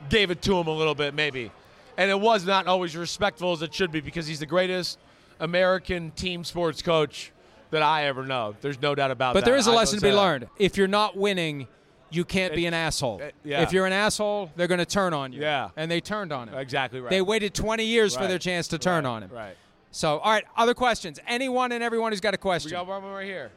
[0.09, 1.51] gave it to him a little bit, maybe.
[1.97, 4.99] And it was not always respectful as it should be because he's the greatest
[5.39, 7.31] American team sports coach
[7.71, 8.55] that I ever know.
[8.61, 9.45] There's no doubt about But that.
[9.45, 10.17] But there is a I lesson to be that.
[10.17, 10.47] learned.
[10.59, 11.67] If you're not winning,
[12.09, 13.19] you can't be an asshole.
[13.21, 13.61] it- yeah.
[13.61, 15.41] If you're an asshole, they're going to turn on you.
[15.41, 15.69] Yeah.
[15.75, 16.55] And they turned on him.
[16.57, 17.09] Exactly right.
[17.09, 19.29] They waited 20 years for their chance to turn Right, on him.
[19.33, 19.55] Right.
[19.91, 21.19] So, all right, other questions.
[21.27, 22.69] Anyone and everyone who's got a question.
[22.69, 23.51] We got one more here.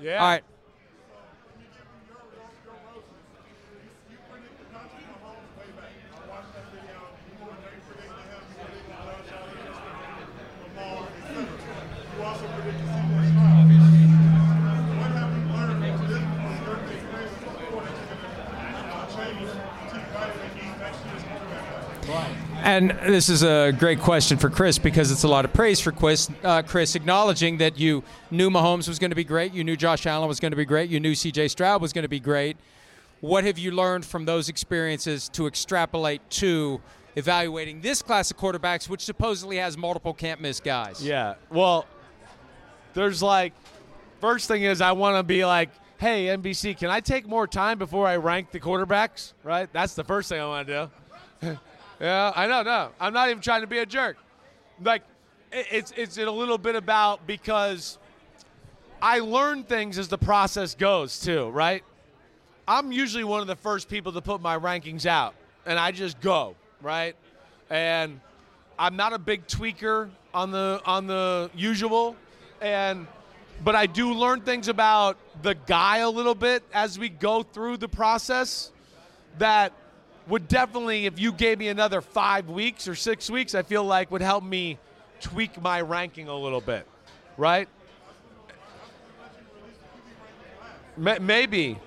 [0.00, 0.18] Yeah.
[0.22, 0.42] All right.
[22.64, 25.92] And this is a great question for Chris because it's a lot of praise for
[25.92, 26.30] Chris.
[26.42, 30.06] Uh, Chris acknowledging that you knew Mahomes was going to be great, you knew Josh
[30.06, 31.48] Allen was going to be great, you knew C.J.
[31.48, 32.56] Stroud was going to be great.
[33.20, 36.80] What have you learned from those experiences to extrapolate to
[37.16, 41.04] evaluating this class of quarterbacks, which supposedly has multiple can't miss guys?
[41.04, 41.34] Yeah.
[41.50, 41.84] Well,
[42.94, 43.52] there's like,
[44.22, 47.76] first thing is I want to be like, hey, NBC, can I take more time
[47.76, 49.34] before I rank the quarterbacks?
[49.42, 49.70] Right?
[49.70, 51.03] That's the first thing I want to do.
[52.00, 52.90] Yeah, I know, no.
[53.00, 54.16] I'm not even trying to be a jerk.
[54.82, 55.02] Like,
[55.52, 57.98] it's, it's a little bit about because
[59.00, 61.84] I learn things as the process goes, too, right?
[62.66, 65.34] I'm usually one of the first people to put my rankings out,
[65.66, 67.14] and I just go right.
[67.68, 68.20] And
[68.78, 72.16] I'm not a big tweaker on the on the usual,
[72.60, 73.06] and
[73.62, 77.76] but I do learn things about the guy a little bit as we go through
[77.76, 78.72] the process.
[79.38, 79.72] That
[80.26, 84.10] would definitely, if you gave me another five weeks or six weeks, I feel like
[84.10, 84.78] would help me
[85.20, 86.86] tweak my ranking a little bit,
[87.36, 87.68] right?
[90.96, 91.78] Ma- Maybe.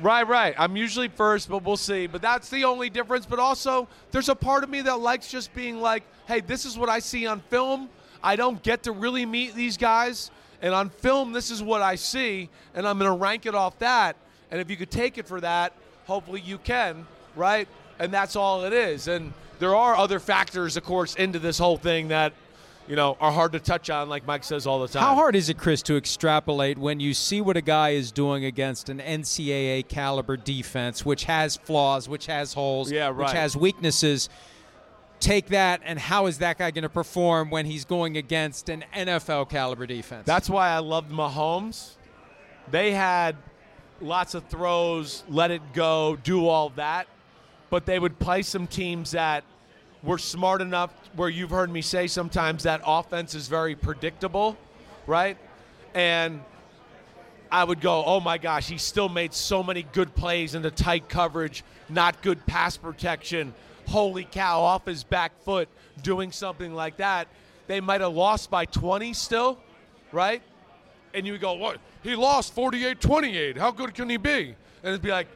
[0.00, 0.54] Right, right.
[0.58, 2.08] I'm usually first, but we'll see.
[2.08, 3.26] But that's the only difference.
[3.26, 6.76] But also, there's a part of me that likes just being like, hey, this is
[6.76, 7.88] what I see on film.
[8.22, 10.32] I don't get to really meet these guys.
[10.62, 12.48] And on film, this is what I see.
[12.74, 14.16] And I'm going to rank it off that.
[14.50, 15.74] And if you could take it for that,
[16.06, 17.68] hopefully you can, right?
[17.98, 19.08] And that's all it is.
[19.08, 22.32] And there are other factors, of course, into this whole thing that,
[22.88, 25.02] you know, are hard to touch on, like Mike says all the time.
[25.02, 28.44] How hard is it, Chris, to extrapolate when you see what a guy is doing
[28.44, 33.16] against an NCAA caliber defense, which has flaws, which has holes, Yeah, right.
[33.16, 34.28] which has weaknesses?
[35.20, 38.84] Take that, and how is that guy going to perform when he's going against an
[38.94, 40.26] NFL caliber defense?
[40.26, 41.92] That's why I loved Mahomes
[42.70, 43.36] they had
[44.00, 47.06] lots of throws, let it go, do all that,
[47.70, 49.44] but they would play some teams that
[50.02, 54.56] were smart enough where you've heard me say sometimes that offense is very predictable,
[55.06, 55.36] right?
[55.94, 56.42] And
[57.50, 61.08] I would go, oh my gosh, he still made so many good plays into tight
[61.08, 63.54] coverage, not good pass protection.
[63.86, 65.68] Holy cow, off his back foot,
[66.02, 67.28] doing something like that.
[67.66, 69.58] They might have lost by 20 still,
[70.12, 70.42] right?
[71.14, 71.78] And you would go, what?
[72.02, 73.56] He lost 48 28.
[73.56, 74.54] How good can he be?
[74.82, 75.28] And it'd be like,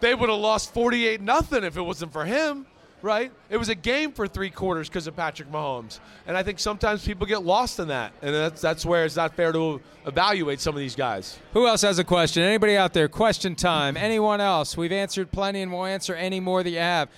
[0.00, 2.66] they would have lost 48 nothing if it wasn't for him,
[3.02, 3.30] right?
[3.50, 6.00] It was a game for three quarters because of Patrick Mahomes.
[6.26, 8.12] And I think sometimes people get lost in that.
[8.22, 11.38] And that's, that's where it's not fair to evaluate some of these guys.
[11.52, 12.42] Who else has a question?
[12.42, 13.08] Anybody out there?
[13.08, 13.96] Question time.
[13.96, 14.76] Anyone else?
[14.76, 17.08] We've answered plenty, and we'll answer any more that you have.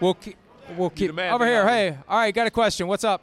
[0.00, 0.36] We'll keep.
[0.76, 1.66] We'll keep over here.
[1.66, 2.86] Hey, all right, got a question.
[2.86, 3.22] What's up?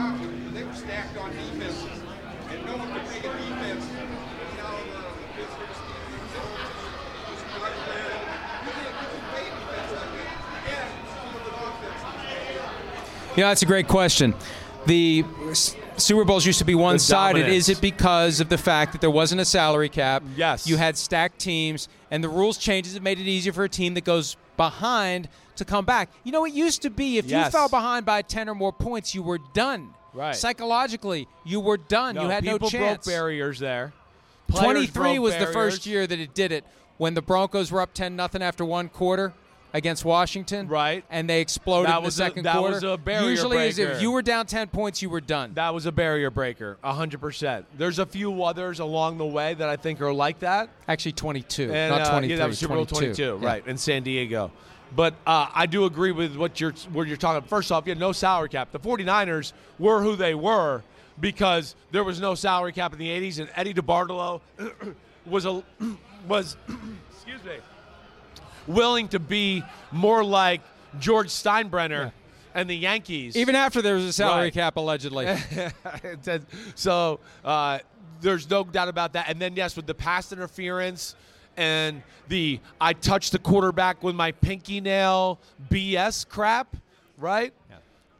[0.00, 2.00] They were stacked on defenses,
[2.50, 3.84] and no one could make a defense.
[4.56, 5.04] Now the
[5.36, 6.32] Pittsburgh Steelers,
[7.28, 8.08] was right there.
[8.64, 10.88] You can't you can play defense like that,
[11.22, 13.36] and with offense.
[13.36, 14.34] Yeah, that's a great question.
[14.86, 15.24] The
[15.98, 17.46] Super Bowls used to be one-sided.
[17.48, 20.22] Is it because of the fact that there wasn't a salary cap?
[20.34, 20.66] Yes.
[20.66, 23.92] You had stacked teams, and the rules changes have made it easier for a team
[23.94, 26.10] that goes behind to come back.
[26.22, 27.46] You know, it used to be if Yes.
[27.46, 29.94] you fell behind by 10 or more points, you were done.
[30.12, 30.36] Right.
[30.36, 32.14] Psychologically, you were done.
[32.16, 33.06] you had no chance.
[33.06, 33.94] broke barriers there.
[34.48, 36.64] Players 23 broke was the first year that it did it
[36.98, 39.32] when the Broncos were up 10 nothing after one quarter
[39.72, 40.68] against Washington.
[40.68, 41.04] Right.
[41.10, 42.74] And they exploded That in the was a- second that quarter.
[42.74, 45.52] was a barrier Usually is if you were down 10 points, you were done.
[45.54, 47.64] That was a barrier breaker, 100%.
[47.76, 50.70] There's a few others along the way that I think are like that.
[50.88, 52.30] Actually 22, And, not uh, 23.
[52.34, 53.46] yeah, that was Super Bowl 22, 22, Yeah.
[53.48, 54.50] right, in San Diego.
[54.94, 57.46] But uh, I do agree with what you're what you're talking.
[57.48, 58.72] First off, you had no salary cap.
[58.72, 60.82] The 49ers were who they were
[61.20, 64.40] because there was no salary cap in the 80s, and Eddie DeBartolo
[65.26, 65.62] was a
[66.26, 66.56] was
[67.12, 67.52] excuse me
[68.66, 70.60] willing to be more like
[70.98, 72.12] George Steinbrenner
[72.54, 73.36] and the Yankees.
[73.36, 74.52] Even after there was a salary Right.
[74.54, 75.26] cap, allegedly.
[76.74, 77.78] So uh,
[78.20, 79.28] there's no doubt about that.
[79.28, 81.14] And then yes, with the pass interference
[81.56, 85.38] and the I touched the quarterback with my pinky nail
[85.70, 86.76] BS crap,
[87.18, 87.52] right?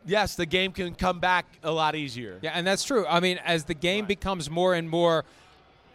[0.06, 2.38] Yes, the game can come back a lot easier.
[2.40, 3.06] yeah, and that's true.
[3.06, 5.24] I mean, as the game becomes more and more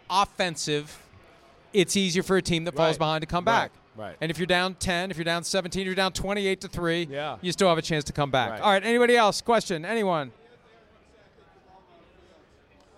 [0.08, 1.02] offensive,
[1.72, 2.98] it's easier for a team that falls Right.
[2.98, 3.62] behind to come Right.
[3.64, 3.72] back.
[3.96, 4.16] Right.
[4.20, 7.36] And if you're down 10, if you're down 17, you're down 28 to 3, Yeah.
[7.40, 8.50] you still have a chance to come back.
[8.52, 8.60] Right.
[8.60, 9.40] All right, anybody else?
[9.40, 9.84] Question?
[9.84, 10.32] Anyone?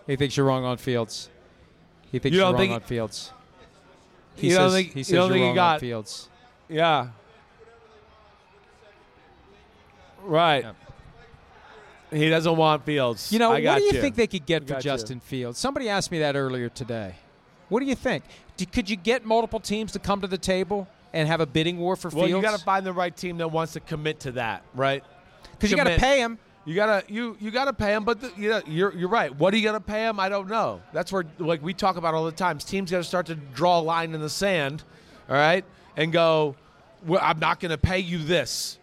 [0.06, 1.28] He thinks you're wrong on Fields.
[2.10, 3.32] He thinks You you are wrong think- on Fields.
[4.36, 5.80] He You don't says, think- he you says don't you're think he wrong on got-
[5.80, 6.28] Fields.
[6.68, 7.08] Yeah.
[10.22, 10.64] Right.
[12.10, 13.30] He doesn't want Fields.
[13.32, 14.90] You know, what do you, think they could get for got you.
[14.90, 15.58] Justin Fields?
[15.58, 17.16] Somebody asked me that earlier today.
[17.68, 18.24] What do you think?
[18.72, 21.96] Could you get multiple teams to come to the table and have a bidding war
[21.96, 22.30] for Well, Fields?
[22.30, 25.04] you got to find the right team that wants to commit to that, right?
[25.52, 26.38] because you got to pay him.
[26.64, 29.34] You gotta you you gotta pay him, but the, you know, you're you're right.
[29.34, 30.20] What are you gonna pay him?
[30.20, 30.82] I don't know.
[30.92, 32.62] That's where like we talk about all the times.
[32.62, 34.82] Teams got to start to draw a line in the sand,
[35.30, 35.64] all right,
[35.96, 36.56] and go.
[37.06, 38.78] Well, I'm not gonna pay you this,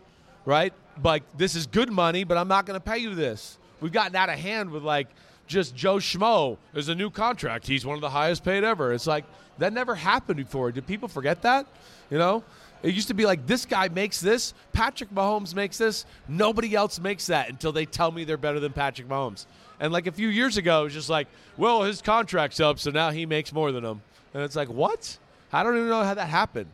[0.45, 0.73] right?
[1.03, 3.59] Like this is good money, but I'm not gonna pay you this.
[3.81, 5.07] We've gotten out of hand with like
[5.47, 7.67] just Joe Schmo is a new contract.
[7.67, 8.93] He's one of the highest paid ever.
[8.93, 9.25] It's like
[9.57, 10.71] that never happened before.
[10.71, 11.65] Did people forget that?
[12.09, 12.43] You know,
[12.83, 16.99] it used to be like this guy makes this, Patrick Mahomes makes this, nobody else
[16.99, 19.45] makes that until they tell me they're better than Patrick Mahomes.
[19.79, 21.27] And like a few years ago, it was just like,
[21.57, 24.01] well, his contract's up, so now he makes more than him.
[24.33, 25.17] And it's like, what?
[25.51, 26.67] I don't even know how that happened.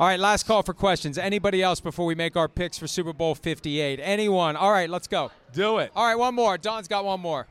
[0.00, 1.18] All right, last call for questions.
[1.18, 4.00] Anybody else before we make our picks for Super Bowl 58?
[4.02, 4.56] Anyone?
[4.56, 5.30] All right, let's go.
[5.52, 5.92] Do it.
[5.94, 6.58] All right, one more.
[6.58, 7.46] Don's got one more.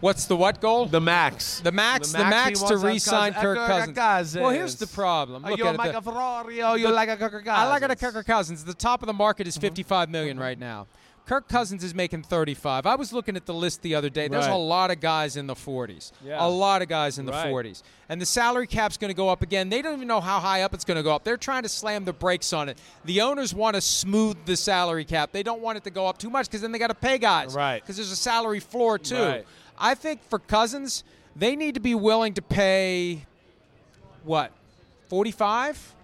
[0.00, 0.86] What's the what goal?
[0.86, 1.60] The max.
[1.60, 3.98] The max, the he max, to wants re-sign Cousins- Kirk Cousins.
[3.98, 4.42] Cousins.
[4.42, 5.42] Well, here's the problem.
[5.42, 5.78] Look you at it.
[5.78, 7.48] like The- a Ferrari or you like a Kirk Cousins?
[7.48, 8.64] I like it at Kirk Cousins.
[8.64, 10.42] The top of the market is 55 million mm-hmm.
[10.42, 10.86] right now.
[11.28, 12.86] Kirk Cousins is making 35.
[12.86, 14.28] I was looking at the list the other day.
[14.28, 14.54] There's Right.
[14.54, 16.10] a lot of guys in the 40s.
[16.24, 16.42] Yeah.
[16.42, 17.46] A lot of guys in the Right.
[17.48, 17.82] 40s.
[18.08, 19.68] And the salary cap's going to go up again.
[19.68, 21.24] They don't even know how high up it's going to go up.
[21.24, 22.78] They're trying to slam the brakes on it.
[23.04, 25.32] The owners want to smooth the salary cap.
[25.32, 27.18] They don't want it to go up too much because then they got to pay
[27.18, 27.54] guys.
[27.54, 27.82] Right.
[27.82, 29.22] Because there's a salary floor too.
[29.22, 29.46] Right.
[29.78, 31.04] I think for Cousins,
[31.36, 33.26] they need to be willing to pay
[34.24, 34.52] what?
[35.08, 35.94] 45?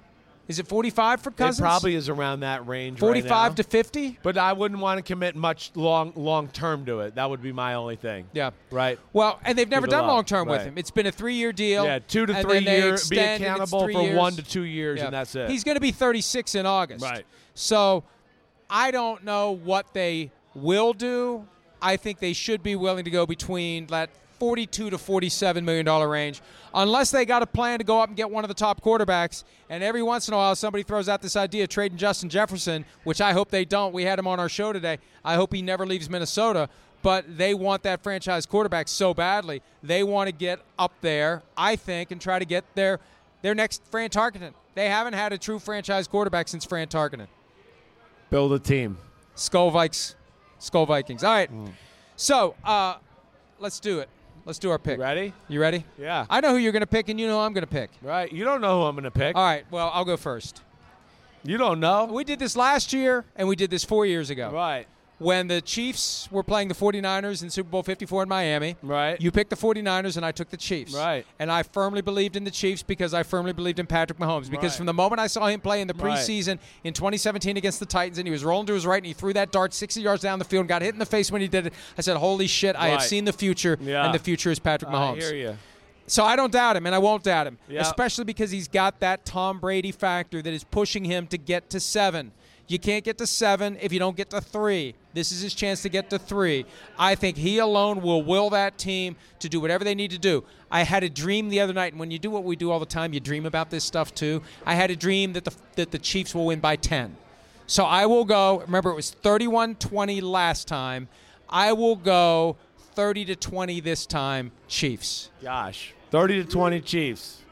[0.46, 1.58] Is it 45 for Cousins?
[1.58, 2.96] It probably is around that range.
[3.00, 3.54] right 45 now.
[3.54, 4.18] to 50.
[4.22, 7.14] But I wouldn't want to commit much long long term to it.
[7.14, 8.26] That would be my only thing.
[8.34, 8.50] Yeah.
[8.70, 8.98] Right.
[9.14, 10.76] Well, and they've never Keep done long term with him.
[10.76, 11.84] It's been a three year deal.
[11.86, 13.08] Yeah, two to three years.
[13.08, 14.18] Be extend, and it's accountable for years.
[14.18, 15.06] one to two years, Yeah.
[15.06, 15.48] and that's it.
[15.48, 17.02] He's going to be 36 in August.
[17.02, 17.24] Right.
[17.54, 18.04] So
[18.68, 21.46] I don't know what they will do.
[21.84, 24.08] I think they should be willing to go between that
[24.38, 26.40] 42 to 47 million dollar range,
[26.72, 29.44] unless they got a plan to go up and get one of the top quarterbacks.
[29.68, 32.86] And every once in a while, somebody throws out this idea of trading Justin Jefferson,
[33.04, 33.92] which I hope they don't.
[33.92, 34.98] We had him on our show today.
[35.22, 36.70] I hope he never leaves Minnesota.
[37.02, 39.60] But they want that franchise quarterback so badly.
[39.82, 42.98] They want to get up there, I think, and try to get their
[43.42, 44.54] their next Fran Tarkenton.
[44.74, 47.26] They haven't had a true franchise quarterback since Fran Tarkenton.
[48.30, 48.96] Build a team.
[49.34, 50.14] Skull Vikes.
[50.64, 51.22] Skull Vikings.
[51.22, 51.50] All right.
[52.16, 52.96] So uh,
[53.58, 54.08] let's do it.
[54.46, 54.98] Let's do our pick.
[54.98, 55.32] Ready?
[55.48, 55.84] You ready?
[55.98, 56.26] Yeah.
[56.28, 57.90] I know who you're going to pick, and you know who I'm going to pick.
[58.02, 58.30] Right.
[58.32, 59.36] You don't know who I'm going to pick.
[59.36, 59.64] All right.
[59.70, 60.62] Well, I'll go first.
[61.42, 62.06] You don't know.
[62.06, 64.50] We did this last year, and we did this four years ago.
[64.50, 64.86] Right.
[65.18, 68.76] When the Chiefs were playing the 49ers in Super Bowl 54 in Miami.
[68.82, 69.20] Right.
[69.20, 70.92] You picked the 49ers, and I took the Chiefs.
[70.92, 71.24] Right.
[71.38, 74.50] And I firmly believed in the Chiefs because I firmly believed in Patrick Mahomes.
[74.50, 74.76] Because Right.
[74.78, 76.18] from the moment I saw him play in the Right.
[76.18, 79.12] preseason in 2017 against the Titans, and he was rolling to his right, and he
[79.12, 81.40] threw that dart 60 yards down the field and got hit in the face when
[81.40, 84.04] he did it, I said, holy shit, I have seen the future, Yeah.
[84.06, 85.22] and the future is Patrick I Mahomes.
[85.22, 85.56] hear you.
[86.06, 87.80] So I don't doubt him, and I won't doubt him, Yeah.
[87.82, 91.80] especially because he's got that Tom Brady factor that is pushing him to get to
[91.80, 92.32] seven.
[92.66, 94.94] You can't get to seven if you don't get to three.
[95.12, 96.64] This is his chance to get to three.
[96.98, 100.44] I think he alone will will that team to do whatever they need to do.
[100.70, 102.80] I had a dream the other night, and when you do what we do all
[102.80, 104.42] the time, you dream about this stuff too.
[104.64, 107.16] I had a dream that the that the Chiefs will win by ten.
[107.66, 108.60] So I will go.
[108.60, 111.08] Remember, it was 31-20 last time.
[111.48, 112.56] I will go
[112.94, 114.52] 30 to 20 this time.
[114.68, 115.30] Chiefs.
[115.42, 117.43] Gosh, 30 to 20 Chiefs.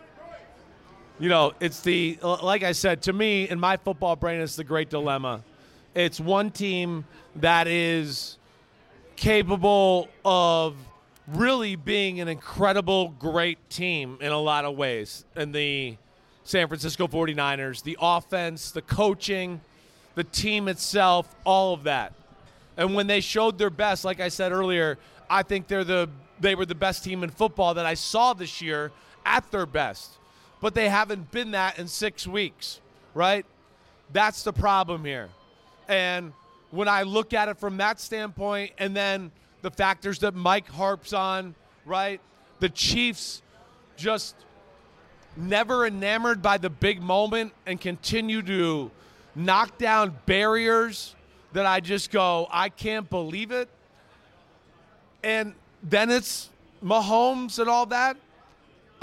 [1.18, 4.64] You know, it's the like I said to me in my football brain, it's the
[4.64, 5.44] great dilemma.
[5.94, 7.04] It's one team
[7.36, 8.38] that is
[9.16, 10.74] capable of
[11.28, 15.24] really being an incredible, great team in a lot of ways.
[15.36, 15.96] And the
[16.44, 19.60] San Francisco 49ers, the offense, the coaching,
[20.14, 22.14] the team itself, all of that.
[22.76, 24.98] And when they showed their best, like I said earlier,
[25.28, 26.08] I think they're the
[26.40, 28.90] they were the best team in football that I saw this year
[29.24, 30.18] at their best.
[30.62, 32.80] But they haven't been that in 6 weeks,
[33.12, 33.44] right?
[34.12, 35.28] That's the problem here.
[35.88, 36.32] And
[36.70, 41.12] when I look at it from that standpoint and then the factors that Mike harps
[41.12, 41.54] on,
[41.84, 42.20] right?
[42.60, 43.42] The Chiefs
[43.96, 44.36] just
[45.36, 48.90] never enamored by the big moment and continue to
[49.34, 51.16] knock down barriers
[51.54, 53.68] that I just go, I can't believe it.
[55.24, 56.50] And then it's
[56.84, 58.16] Mahomes and all that.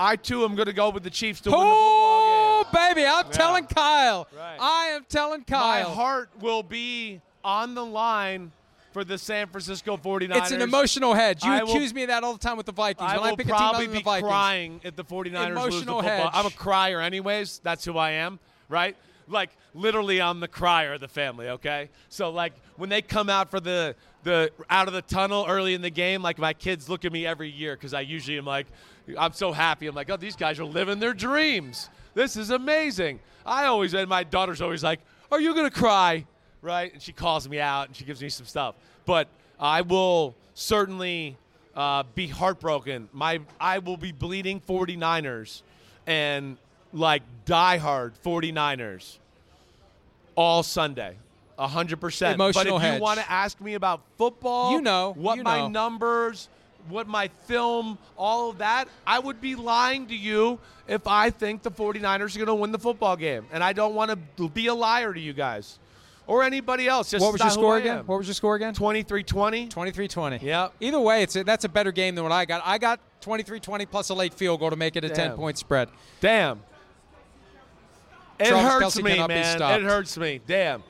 [0.01, 2.95] I too am going to go with the Chiefs to win the Oh, football game.
[2.95, 4.27] baby, I'm telling Kyle.
[4.35, 4.57] Right.
[4.59, 5.89] I am telling Kyle.
[5.89, 8.51] My heart will be on the line
[8.93, 10.37] for the San Francisco 49ers.
[10.37, 11.43] it's an emotional hedge.
[11.43, 13.11] You I will- accuse me of that all the time with the Vikings.
[13.11, 14.27] I when I will pick a team other probably be Vikings.
[14.29, 16.17] crying if the 49ers lose the Emotional football.
[16.23, 16.29] hedge.
[16.33, 17.59] I'm a crier anyways.
[17.61, 18.39] That's who I am,
[18.69, 18.95] right?
[19.27, 21.89] Like literally I'm the crier of the family, okay?
[22.07, 25.81] So like when they come out for the the out of the tunnel early in
[25.81, 28.67] the game, like my kids look at me every year cuz I usually am like
[29.17, 29.87] I'm so happy.
[29.87, 31.89] I'm like, "Oh, these guys are living their dreams.
[32.13, 34.99] This is amazing." I always and my daughter's always like,
[35.31, 36.25] "Are you to cry?"
[36.61, 36.91] Right?
[36.91, 38.75] And she calls me out and she gives me some stuff.
[39.05, 39.27] But
[39.59, 41.37] I will certainly
[41.75, 43.09] uh, be heartbroken.
[43.13, 45.61] My I will be bleeding 49ers
[46.05, 46.57] and
[46.91, 49.17] like diehard 49ers
[50.35, 51.15] all Sunday.
[51.59, 51.99] 100%.
[51.99, 52.95] but Emotional if hedge.
[52.95, 55.67] you want to ask me about football, You know, what you my know.
[55.67, 56.47] numbers,
[56.87, 61.61] what my film, all of that, I would be lying to you if I think
[61.61, 63.45] the 49ers are going to win the football game.
[63.51, 65.77] And I don't want to be a liar to you guys
[66.25, 67.11] or anybody else.
[67.11, 68.03] Just What was your score again?
[68.05, 68.73] What was your score again?
[68.73, 69.69] 23-20.
[69.69, 70.41] 23-20.
[70.41, 70.73] Yep.
[70.79, 72.61] Either way, it's a, that's a better game than what I got.
[72.65, 75.31] I got 23-20 plus a late field goal to make it a Damn.
[75.33, 75.89] 10-point spread.
[76.21, 76.61] Damn.
[78.39, 79.61] It hurts Kelce me, man.
[79.61, 80.39] It hurts me.
[80.47, 80.81] Damn.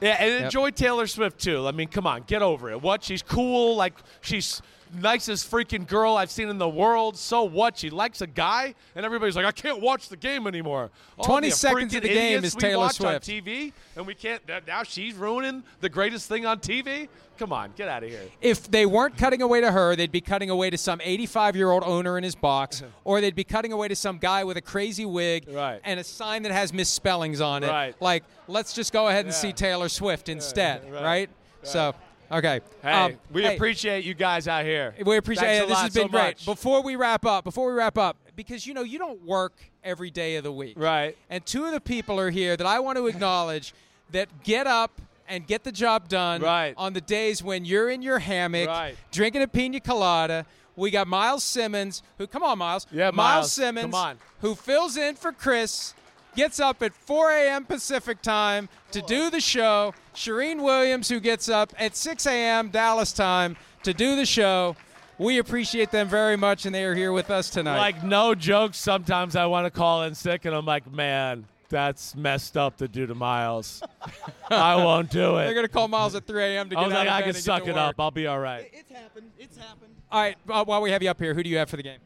[0.00, 0.44] Yeah, and Yep.
[0.44, 1.66] enjoy Taylor Swift too.
[1.66, 2.82] I mean, come on, get over it.
[2.82, 3.02] What?
[3.04, 3.76] She's cool.
[3.76, 4.60] Like she's
[4.92, 7.16] nicest freaking girl I've seen in the world.
[7.16, 7.78] So what?
[7.78, 10.90] She likes a guy, and everybody's like, I can't watch the game anymore.
[11.18, 13.28] All 20 the seconds of the game is Taylor watch Swift.
[13.28, 14.42] on TV, and we can't.
[14.66, 17.08] Now she's ruining the greatest thing on TV.
[17.36, 18.20] Come on, get out of here.
[18.40, 22.16] If they weren't cutting away to her, they'd be cutting away to some 85-year-old owner
[22.16, 25.46] in his box, or they'd be cutting away to some guy with a crazy wig
[25.50, 25.80] Right.
[25.82, 27.68] and a sign that has misspellings on it.
[27.70, 27.96] Right.
[28.00, 29.38] Like, let's just go ahead and Yeah.
[29.40, 31.02] see Taylor Swift instead, right.
[31.02, 31.30] right?
[31.64, 31.94] So,
[32.30, 32.60] okay.
[32.82, 34.94] Hey, Um, we hey, appreciate you guys out here.
[35.04, 35.68] We appreciate it.
[35.68, 36.22] This has been so great.
[36.22, 36.44] much.
[36.46, 39.52] Before we wrap up, before we wrap up, because you know you don't work
[39.82, 40.74] every day of the week.
[40.78, 41.16] Right.
[41.30, 43.74] And two of the people are here that I want to acknowledge
[44.12, 46.74] that get up and get the job done Right.
[46.76, 48.96] on the days when you're in your hammock Right.
[49.10, 50.44] drinking a pina colada.
[50.76, 52.86] We got Miles Simmons, who come on, Miles.
[52.90, 54.18] Yeah, Miles Miles, Simmons, come on.
[54.40, 55.94] who fills in for Chris,
[56.34, 57.64] gets up at 4 a.m.
[57.64, 59.94] Pacific time to do the show.
[60.14, 62.68] Shireen Williams, who gets up at 6 a.m.
[62.70, 64.76] Dallas time to do the show.
[65.18, 67.78] We appreciate them very much, and they are here with us tonight.
[67.78, 68.74] Like no joke.
[68.74, 72.88] Sometimes I want to call in sick, and I'm like, man, that's messed up to
[72.88, 73.80] do to Miles.
[74.50, 75.44] I won't do it.
[75.44, 76.70] They're going to call Miles at 3 a.m.
[76.70, 77.76] to I get was out like, of I can suck it work.
[77.76, 77.94] up.
[78.00, 78.68] I'll be all right.
[78.72, 79.30] It's happened.
[79.38, 79.94] It's happened.
[80.10, 81.82] All right, uh, while we have you up here, who do you have for the
[81.82, 81.98] game?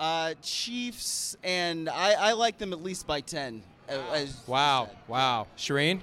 [0.00, 3.62] Uh, Chiefs, and I, I like them at least by 10.
[3.88, 5.46] uh, As Wow, wow.
[5.56, 6.00] Shireen?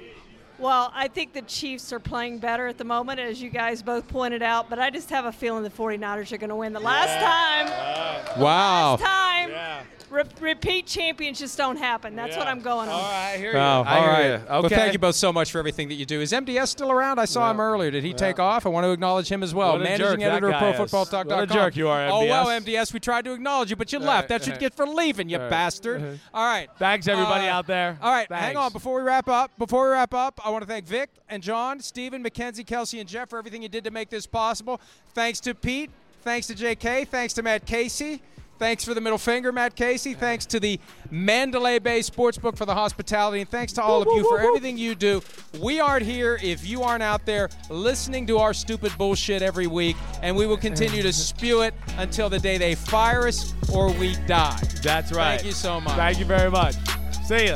[0.60, 4.08] Well, I think the Chiefs are playing better at the moment, as you guys both
[4.10, 6.74] pointed out, but I just have a feeling the 49ers are going to win.
[6.74, 8.92] The last time, Wow.
[8.98, 9.82] Last time, Yeah.
[10.10, 12.16] Re- repeat champions just don't happen.
[12.16, 12.96] That's what I'm going on.
[12.96, 13.60] All right, I hear Oh, you.
[13.60, 14.42] all I hear right.
[14.42, 14.46] you.
[14.62, 16.22] Well, thank you both so much for everything that you do.
[16.22, 17.20] Is MDS still around?
[17.20, 17.92] I saw him earlier.
[17.92, 18.66] Did he take off?
[18.66, 19.74] I want to acknowledge him as well.
[19.74, 20.74] What a Managing jerk editor of guy.
[20.74, 21.28] ProFootballTalk.com.
[21.28, 22.66] What a jerk you are, Oh, well, MDS.
[22.90, 24.28] MDS, we tried to acknowledge you, but you left.
[24.30, 25.50] That's what you get for leaving, you Right.
[25.50, 26.20] bastard.
[26.34, 26.70] All right.
[26.78, 27.98] Thanks, everybody Uh, out there.
[28.02, 28.72] All right, hang on.
[28.74, 31.80] Before we wrap up, before we wrap up, I want to thank Vic and John,
[31.80, 34.80] Stephen, Mackenzie, Kelsey, and Jeff for everything you did to make this possible.
[35.14, 35.90] Thanks to Pete.
[36.24, 37.06] Thanks to JK.
[37.06, 38.22] Thanks to Matt Casey.
[38.60, 40.14] Thanks for the middle finger, Matt Casey.
[40.14, 43.40] Thanks to the Mandalay Bay Sportsbook for the hospitality.
[43.40, 45.24] And thanks to all of you for everything you do.
[45.62, 49.96] We aren't here if you aren't out there listening to our stupid bullshit every week.
[50.22, 54.18] And we will continue to spew it until the day they fire us or we
[54.28, 54.60] die.
[54.84, 55.38] That's right.
[55.38, 55.96] Thank you so much.
[55.96, 56.76] Thank you very much.
[57.28, 57.56] See ya.